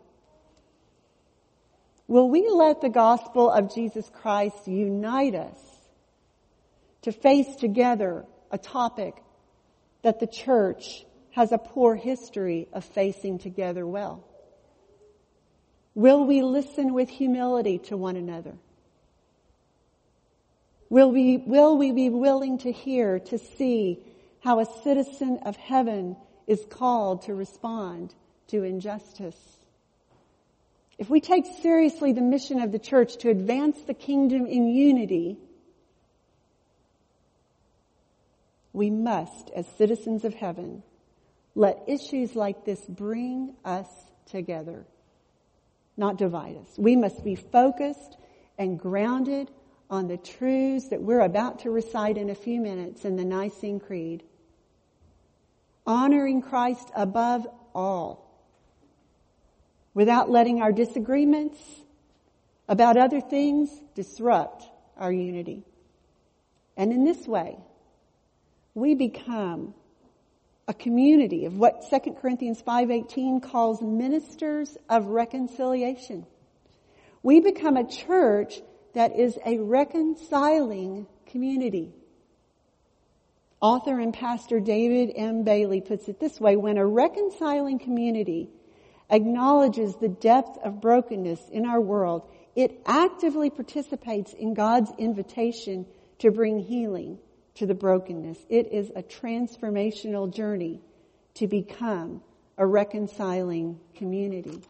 Will 2.08 2.30
we 2.30 2.50
let 2.50 2.82
the 2.82 2.90
gospel 2.90 3.52
of 3.52 3.74
Jesus 3.74 4.10
Christ 4.22 4.68
unite 4.68 5.36
us 5.36 5.60
to 7.04 7.12
face 7.12 7.56
together 7.58 8.26
a 8.52 8.58
topic 8.58 9.16
that 10.02 10.20
the 10.20 10.28
church 10.28 11.06
has 11.32 11.52
a 11.52 11.58
poor 11.58 11.96
history 11.96 12.68
of 12.74 12.84
facing 12.84 13.38
together 13.38 13.86
well? 13.86 14.26
Will 15.94 16.26
we 16.26 16.42
listen 16.42 16.94
with 16.94 17.10
humility 17.10 17.78
to 17.80 17.98
one 17.98 18.16
another? 18.16 18.56
Will 20.90 21.12
we, 21.12 21.38
will 21.38 21.78
we 21.78 21.92
be 21.92 22.10
willing 22.10 22.58
to 22.60 22.72
hear, 22.72 23.20
to 23.20 23.38
see 23.38 24.00
how 24.42 24.60
a 24.60 24.66
citizen 24.84 25.40
of 25.44 25.56
heaven 25.56 26.18
is 26.48 26.66
called 26.70 27.24
to 27.24 27.36
respond 27.36 28.14
to 28.48 28.64
injustice? 28.64 29.38
If 30.98 31.10
we 31.10 31.22
take 31.22 31.46
seriously 31.62 32.12
the 32.12 32.22
mission 32.22 32.60
of 32.60 32.72
the 32.72 32.80
church 32.80 33.18
to 33.18 33.30
advance 33.30 33.80
the 33.84 33.94
kingdom 33.94 34.46
in 34.48 34.68
unity, 34.68 35.38
we 38.74 38.90
must, 38.90 39.50
as 39.56 39.68
citizens 39.78 40.26
of 40.26 40.34
heaven, 40.34 40.84
let 41.56 41.84
issues 41.88 42.36
like 42.36 42.66
this 42.66 42.82
bring 42.88 43.56
us 43.64 43.88
together, 44.26 44.86
not 45.96 46.18
divide 46.18 46.58
us. 46.58 46.78
We 46.78 46.96
must 46.96 47.24
be 47.24 47.36
focused 47.36 48.18
and 48.58 48.80
grounded 48.80 49.50
on 49.90 50.08
the 50.08 50.18
truths 50.18 50.90
that 50.90 51.02
we're 51.02 51.22
about 51.22 51.60
to 51.60 51.72
recite 51.72 52.18
in 52.18 52.30
a 52.30 52.36
few 52.36 52.60
minutes 52.60 53.06
in 53.06 53.16
the 53.16 53.26
Nicene 53.26 53.80
Creed. 53.80 54.24
Honoring 55.86 56.42
Christ 56.42 56.92
above 56.96 57.48
all, 57.74 58.30
without 59.94 60.30
letting 60.30 60.62
our 60.62 60.72
disagreements 60.72 61.58
about 62.68 62.98
other 62.98 63.20
things 63.20 63.72
disrupt 63.96 64.64
our 64.96 65.12
unity. 65.12 65.64
And 66.78 66.94
in 66.94 67.04
this 67.04 67.28
way, 67.28 67.58
we 68.76 68.94
become 68.94 69.74
a 70.68 70.74
community 70.74 71.46
of 71.46 71.58
what 71.58 71.84
2 71.90 72.16
Corinthians 72.22 72.62
5:18 72.62 73.42
calls 73.42 73.82
ministers 73.82 74.78
of 74.88 75.08
reconciliation. 75.08 76.28
We 77.24 77.40
become 77.40 77.76
a 77.76 77.84
church 77.84 78.62
that 78.94 79.18
is 79.18 79.38
a 79.46 79.58
reconciling 79.60 81.08
community. 81.28 81.94
Author 83.62 84.00
and 84.00 84.14
pastor 84.14 84.60
David 84.60 85.12
M. 85.16 85.44
Bailey 85.44 85.82
puts 85.82 86.08
it 86.08 86.20
this 86.20 86.40
way, 86.40 86.56
when 86.56 86.78
a 86.78 86.86
reconciling 86.86 87.80
community 87.80 88.50
acknowledges 89.10 89.96
the 89.96 90.08
depth 90.08 90.58
of 90.64 90.80
brokenness 90.80 91.42
in 91.52 91.66
our 91.66 91.82
world, 91.82 92.30
it 92.56 92.80
actively 92.86 93.50
participates 93.50 94.34
in 94.34 94.54
God's 94.54 94.92
invitation 94.98 95.86
to 96.20 96.32
bring 96.32 96.60
healing 96.60 97.20
to 97.56 97.66
the 97.66 97.74
brokenness. 97.74 98.38
It 98.50 98.72
is 98.72 98.92
a 98.96 99.04
transformational 99.04 100.34
journey 100.34 100.82
to 101.36 101.48
become 101.48 102.22
a 102.58 102.66
reconciling 102.66 103.80
community. 103.96 104.62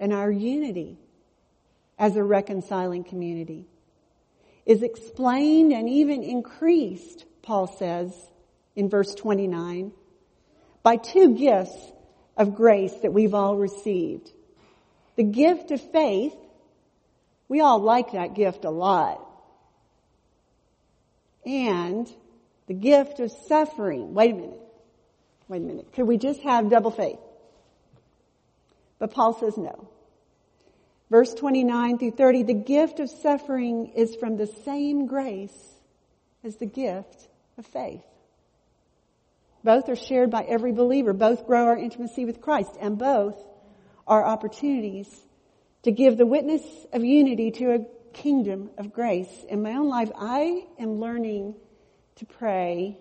And 0.00 0.12
our 0.12 0.30
unity 0.30 0.98
as 1.98 2.16
a 2.16 2.22
reconciling 2.22 3.04
community 3.04 3.66
is 4.64 4.82
explained 4.82 5.72
and 5.72 5.88
even 5.88 6.22
increased, 6.22 7.24
Paul 7.42 7.66
says 7.66 8.14
in 8.76 8.88
verse 8.88 9.14
29, 9.14 9.92
by 10.82 10.96
two 10.96 11.34
gifts 11.34 11.76
of 12.36 12.54
grace 12.54 12.94
that 13.02 13.12
we've 13.12 13.34
all 13.34 13.56
received. 13.56 14.30
The 15.16 15.24
gift 15.24 15.72
of 15.72 15.80
faith, 15.80 16.36
we 17.48 17.60
all 17.60 17.80
like 17.80 18.12
that 18.12 18.34
gift 18.34 18.64
a 18.64 18.70
lot. 18.70 19.24
And 21.44 22.08
the 22.68 22.74
gift 22.74 23.18
of 23.20 23.32
suffering. 23.48 24.14
Wait 24.14 24.32
a 24.32 24.34
minute. 24.34 24.60
Wait 25.48 25.62
a 25.62 25.64
minute. 25.64 25.92
Could 25.94 26.06
we 26.06 26.18
just 26.18 26.40
have 26.42 26.70
double 26.70 26.90
faith? 26.90 27.18
But 28.98 29.12
Paul 29.12 29.34
says 29.34 29.56
no. 29.56 29.88
Verse 31.10 31.32
29 31.34 31.98
through 31.98 32.10
30, 32.12 32.42
the 32.42 32.54
gift 32.54 33.00
of 33.00 33.08
suffering 33.08 33.92
is 33.94 34.14
from 34.16 34.36
the 34.36 34.46
same 34.46 35.06
grace 35.06 35.56
as 36.44 36.56
the 36.56 36.66
gift 36.66 37.28
of 37.56 37.66
faith. 37.66 38.04
Both 39.64 39.88
are 39.88 39.96
shared 39.96 40.30
by 40.30 40.42
every 40.42 40.72
believer. 40.72 41.12
Both 41.12 41.46
grow 41.46 41.66
our 41.66 41.76
intimacy 41.76 42.24
with 42.24 42.40
Christ 42.40 42.76
and 42.80 42.98
both 42.98 43.36
are 44.06 44.24
opportunities 44.24 45.08
to 45.82 45.90
give 45.90 46.16
the 46.16 46.26
witness 46.26 46.62
of 46.92 47.04
unity 47.04 47.50
to 47.52 47.74
a 47.74 47.86
kingdom 48.12 48.70
of 48.78 48.92
grace. 48.92 49.44
In 49.48 49.62
my 49.62 49.72
own 49.72 49.88
life, 49.88 50.10
I 50.16 50.64
am 50.78 51.00
learning 51.00 51.54
to 52.16 52.26
pray 52.26 52.98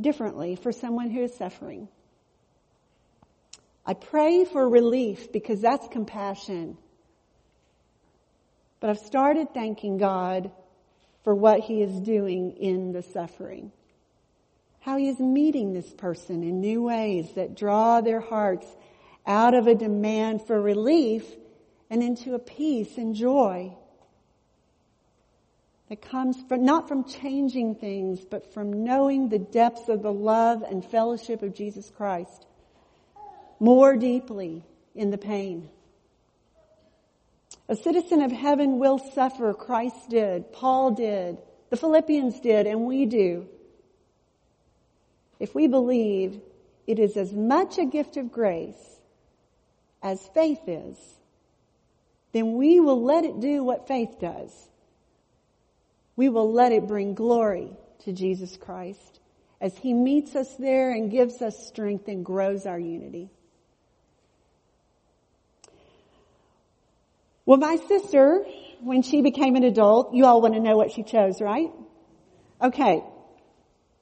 differently 0.00 0.56
for 0.56 0.72
someone 0.72 1.10
who 1.10 1.22
is 1.22 1.34
suffering. 1.34 1.88
I 3.86 3.94
pray 3.94 4.44
for 4.44 4.66
relief 4.66 5.30
because 5.30 5.60
that's 5.60 5.86
compassion. 5.88 6.78
But 8.80 8.90
I've 8.90 8.98
started 8.98 9.52
thanking 9.52 9.98
God 9.98 10.50
for 11.22 11.34
what 11.34 11.60
He 11.60 11.82
is 11.82 12.00
doing 12.00 12.52
in 12.52 12.92
the 12.92 13.02
suffering. 13.02 13.72
How 14.80 14.96
He 14.96 15.08
is 15.08 15.20
meeting 15.20 15.72
this 15.72 15.92
person 15.92 16.42
in 16.42 16.60
new 16.60 16.82
ways 16.82 17.34
that 17.34 17.56
draw 17.56 18.00
their 18.00 18.20
hearts 18.20 18.66
out 19.26 19.54
of 19.54 19.66
a 19.66 19.74
demand 19.74 20.46
for 20.46 20.60
relief 20.60 21.24
and 21.90 22.02
into 22.02 22.34
a 22.34 22.38
peace 22.38 22.96
and 22.96 23.14
joy 23.14 23.72
that 25.88 26.00
comes 26.00 26.36
from, 26.48 26.64
not 26.64 26.88
from 26.88 27.04
changing 27.04 27.74
things, 27.74 28.24
but 28.24 28.52
from 28.54 28.84
knowing 28.84 29.28
the 29.28 29.38
depths 29.38 29.88
of 29.88 30.02
the 30.02 30.12
love 30.12 30.62
and 30.62 30.84
fellowship 30.84 31.42
of 31.42 31.54
Jesus 31.54 31.90
Christ 31.90 32.46
more 33.60 33.96
deeply 33.96 34.64
in 34.94 35.10
the 35.10 35.18
pain. 35.18 35.68
A 37.68 37.76
citizen 37.76 38.20
of 38.22 38.30
heaven 38.30 38.78
will 38.78 38.98
suffer. 38.98 39.54
Christ 39.54 40.10
did. 40.10 40.52
Paul 40.52 40.90
did. 40.92 41.38
The 41.70 41.76
Philippians 41.76 42.40
did, 42.40 42.66
and 42.66 42.82
we 42.82 43.06
do. 43.06 43.48
If 45.40 45.54
we 45.54 45.66
believe 45.66 46.40
it 46.86 46.98
is 46.98 47.16
as 47.16 47.32
much 47.32 47.78
a 47.78 47.86
gift 47.86 48.16
of 48.16 48.30
grace 48.30 49.00
as 50.02 50.20
faith 50.34 50.60
is, 50.66 50.98
then 52.32 52.54
we 52.54 52.80
will 52.80 53.02
let 53.02 53.24
it 53.24 53.40
do 53.40 53.64
what 53.64 53.88
faith 53.88 54.20
does. 54.20 54.68
We 56.16 56.28
will 56.28 56.52
let 56.52 56.72
it 56.72 56.86
bring 56.86 57.14
glory 57.14 57.70
to 58.04 58.12
Jesus 58.12 58.56
Christ 58.56 59.20
as 59.60 59.76
He 59.78 59.94
meets 59.94 60.36
us 60.36 60.54
there 60.56 60.90
and 60.90 61.10
gives 61.10 61.40
us 61.40 61.66
strength 61.66 62.08
and 62.08 62.24
grows 62.24 62.66
our 62.66 62.78
unity. 62.78 63.30
Well, 67.46 67.58
my 67.58 67.76
sister, 67.88 68.44
when 68.80 69.02
she 69.02 69.20
became 69.20 69.56
an 69.56 69.64
adult, 69.64 70.14
you 70.14 70.24
all 70.24 70.40
want 70.40 70.54
to 70.54 70.60
know 70.60 70.76
what 70.76 70.92
she 70.92 71.02
chose, 71.02 71.40
right? 71.40 71.70
Okay. 72.60 73.02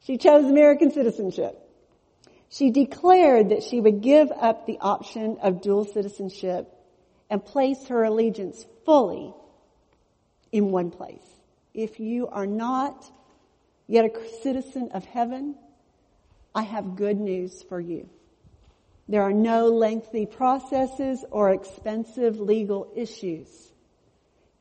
She 0.00 0.16
chose 0.16 0.44
American 0.44 0.92
citizenship. 0.92 1.58
She 2.48 2.70
declared 2.70 3.50
that 3.50 3.62
she 3.62 3.80
would 3.80 4.02
give 4.02 4.30
up 4.30 4.66
the 4.66 4.78
option 4.80 5.38
of 5.42 5.62
dual 5.62 5.84
citizenship 5.84 6.68
and 7.30 7.44
place 7.44 7.86
her 7.86 8.04
allegiance 8.04 8.66
fully 8.84 9.32
in 10.52 10.70
one 10.70 10.90
place. 10.90 11.24
If 11.72 11.98
you 11.98 12.28
are 12.28 12.46
not 12.46 13.10
yet 13.86 14.04
a 14.04 14.42
citizen 14.42 14.90
of 14.92 15.04
heaven, 15.04 15.56
I 16.54 16.62
have 16.62 16.96
good 16.96 17.18
news 17.18 17.62
for 17.62 17.80
you. 17.80 18.08
There 19.12 19.22
are 19.22 19.34
no 19.34 19.68
lengthy 19.68 20.24
processes 20.24 21.22
or 21.30 21.52
expensive 21.52 22.40
legal 22.40 22.90
issues. 22.96 23.70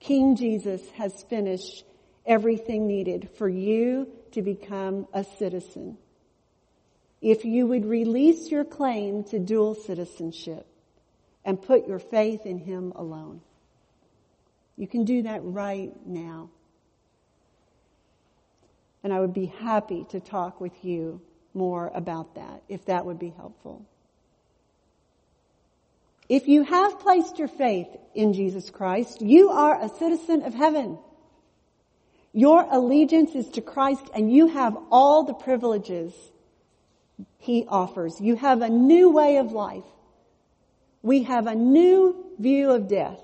King 0.01 0.35
Jesus 0.35 0.81
has 0.97 1.23
finished 1.29 1.85
everything 2.25 2.85
needed 2.85 3.29
for 3.37 3.47
you 3.47 4.09
to 4.33 4.41
become 4.41 5.07
a 5.13 5.23
citizen. 5.23 5.97
If 7.21 7.45
you 7.45 7.65
would 7.67 7.85
release 7.85 8.51
your 8.51 8.65
claim 8.65 9.23
to 9.29 9.39
dual 9.39 9.73
citizenship 9.73 10.67
and 11.45 11.61
put 11.61 11.87
your 11.87 11.99
faith 11.99 12.45
in 12.45 12.57
Him 12.57 12.91
alone, 12.97 13.39
you 14.75 14.85
can 14.85 15.05
do 15.05 15.21
that 15.21 15.39
right 15.45 15.93
now. 16.05 16.49
And 19.01 19.13
I 19.13 19.21
would 19.21 19.33
be 19.33 19.45
happy 19.45 20.05
to 20.09 20.19
talk 20.19 20.59
with 20.59 20.83
you 20.83 21.21
more 21.53 21.89
about 21.95 22.35
that 22.35 22.63
if 22.67 22.83
that 22.87 23.05
would 23.05 23.17
be 23.17 23.29
helpful. 23.29 23.85
If 26.31 26.47
you 26.47 26.63
have 26.63 27.01
placed 27.01 27.39
your 27.39 27.49
faith 27.49 27.89
in 28.15 28.31
Jesus 28.31 28.69
Christ, 28.69 29.21
you 29.21 29.49
are 29.49 29.83
a 29.83 29.89
citizen 29.89 30.43
of 30.43 30.53
heaven. 30.53 30.97
Your 32.31 32.65
allegiance 32.71 33.35
is 33.35 33.49
to 33.49 33.61
Christ 33.61 34.05
and 34.15 34.31
you 34.31 34.47
have 34.47 34.77
all 34.91 35.25
the 35.25 35.33
privileges 35.33 36.13
He 37.39 37.65
offers. 37.67 38.21
You 38.21 38.37
have 38.37 38.61
a 38.61 38.69
new 38.69 39.09
way 39.09 39.39
of 39.39 39.51
life. 39.51 39.83
We 41.01 41.23
have 41.23 41.47
a 41.47 41.55
new 41.55 42.15
view 42.39 42.71
of 42.71 42.87
death 42.87 43.19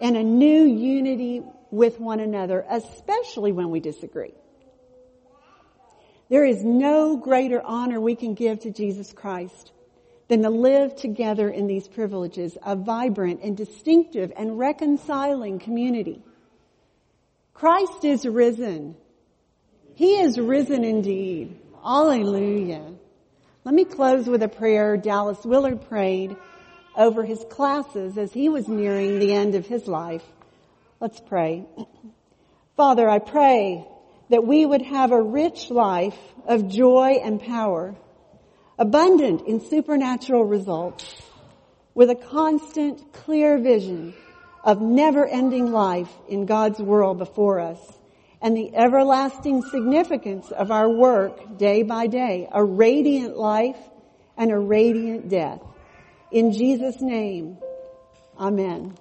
and 0.00 0.16
a 0.16 0.24
new 0.24 0.64
unity 0.64 1.42
with 1.70 2.00
one 2.00 2.20
another, 2.20 2.64
especially 2.70 3.52
when 3.52 3.68
we 3.68 3.80
disagree. 3.80 4.32
There 6.30 6.46
is 6.46 6.64
no 6.64 7.18
greater 7.18 7.60
honor 7.60 8.00
we 8.00 8.14
can 8.16 8.32
give 8.32 8.60
to 8.60 8.70
Jesus 8.70 9.12
Christ 9.12 9.72
than 10.28 10.42
to 10.42 10.50
live 10.50 10.96
together 10.96 11.48
in 11.48 11.66
these 11.66 11.86
privileges, 11.86 12.56
a 12.64 12.74
vibrant 12.74 13.40
and 13.42 13.56
distinctive 13.56 14.32
and 14.36 14.58
reconciling 14.58 15.58
community. 15.58 16.20
Christ 17.54 18.04
is 18.04 18.26
risen. 18.26 18.96
He 19.94 20.18
is 20.18 20.38
risen 20.38 20.84
indeed. 20.84 21.58
Hallelujah. 21.82 22.92
Let 23.64 23.74
me 23.74 23.84
close 23.84 24.26
with 24.26 24.42
a 24.42 24.48
prayer 24.48 24.96
Dallas 24.96 25.44
Willard 25.44 25.88
prayed 25.88 26.36
over 26.96 27.24
his 27.24 27.44
classes 27.50 28.18
as 28.18 28.32
he 28.32 28.48
was 28.48 28.68
nearing 28.68 29.18
the 29.18 29.32
end 29.32 29.54
of 29.54 29.66
his 29.66 29.86
life. 29.86 30.24
Let's 31.00 31.20
pray. 31.20 31.64
Father, 32.76 33.08
I 33.08 33.18
pray 33.20 33.86
that 34.30 34.46
we 34.46 34.66
would 34.66 34.82
have 34.82 35.12
a 35.12 35.22
rich 35.22 35.70
life 35.70 36.18
of 36.46 36.68
joy 36.68 37.20
and 37.22 37.40
power 37.40 37.94
abundant 38.78 39.46
in 39.46 39.60
supernatural 39.60 40.44
results, 40.44 41.22
with 41.94 42.10
a 42.10 42.14
constant, 42.14 43.12
clear 43.12 43.58
vision 43.58 44.12
of 44.62 44.80
never-ending 44.80 45.72
life 45.72 46.12
in 46.28 46.44
God's 46.44 46.80
world 46.80 47.18
before 47.18 47.60
us, 47.60 47.78
and 48.42 48.56
the 48.56 48.74
everlasting 48.74 49.62
significance 49.62 50.50
of 50.50 50.70
our 50.70 50.90
work 50.90 51.56
day 51.56 51.82
by 51.82 52.06
day, 52.06 52.48
a 52.52 52.62
radiant 52.62 53.36
life 53.36 53.78
and 54.36 54.50
a 54.50 54.58
radiant 54.58 55.28
death. 55.28 55.62
In 56.30 56.52
Jesus' 56.52 57.00
name, 57.00 57.56
amen. 58.38 58.94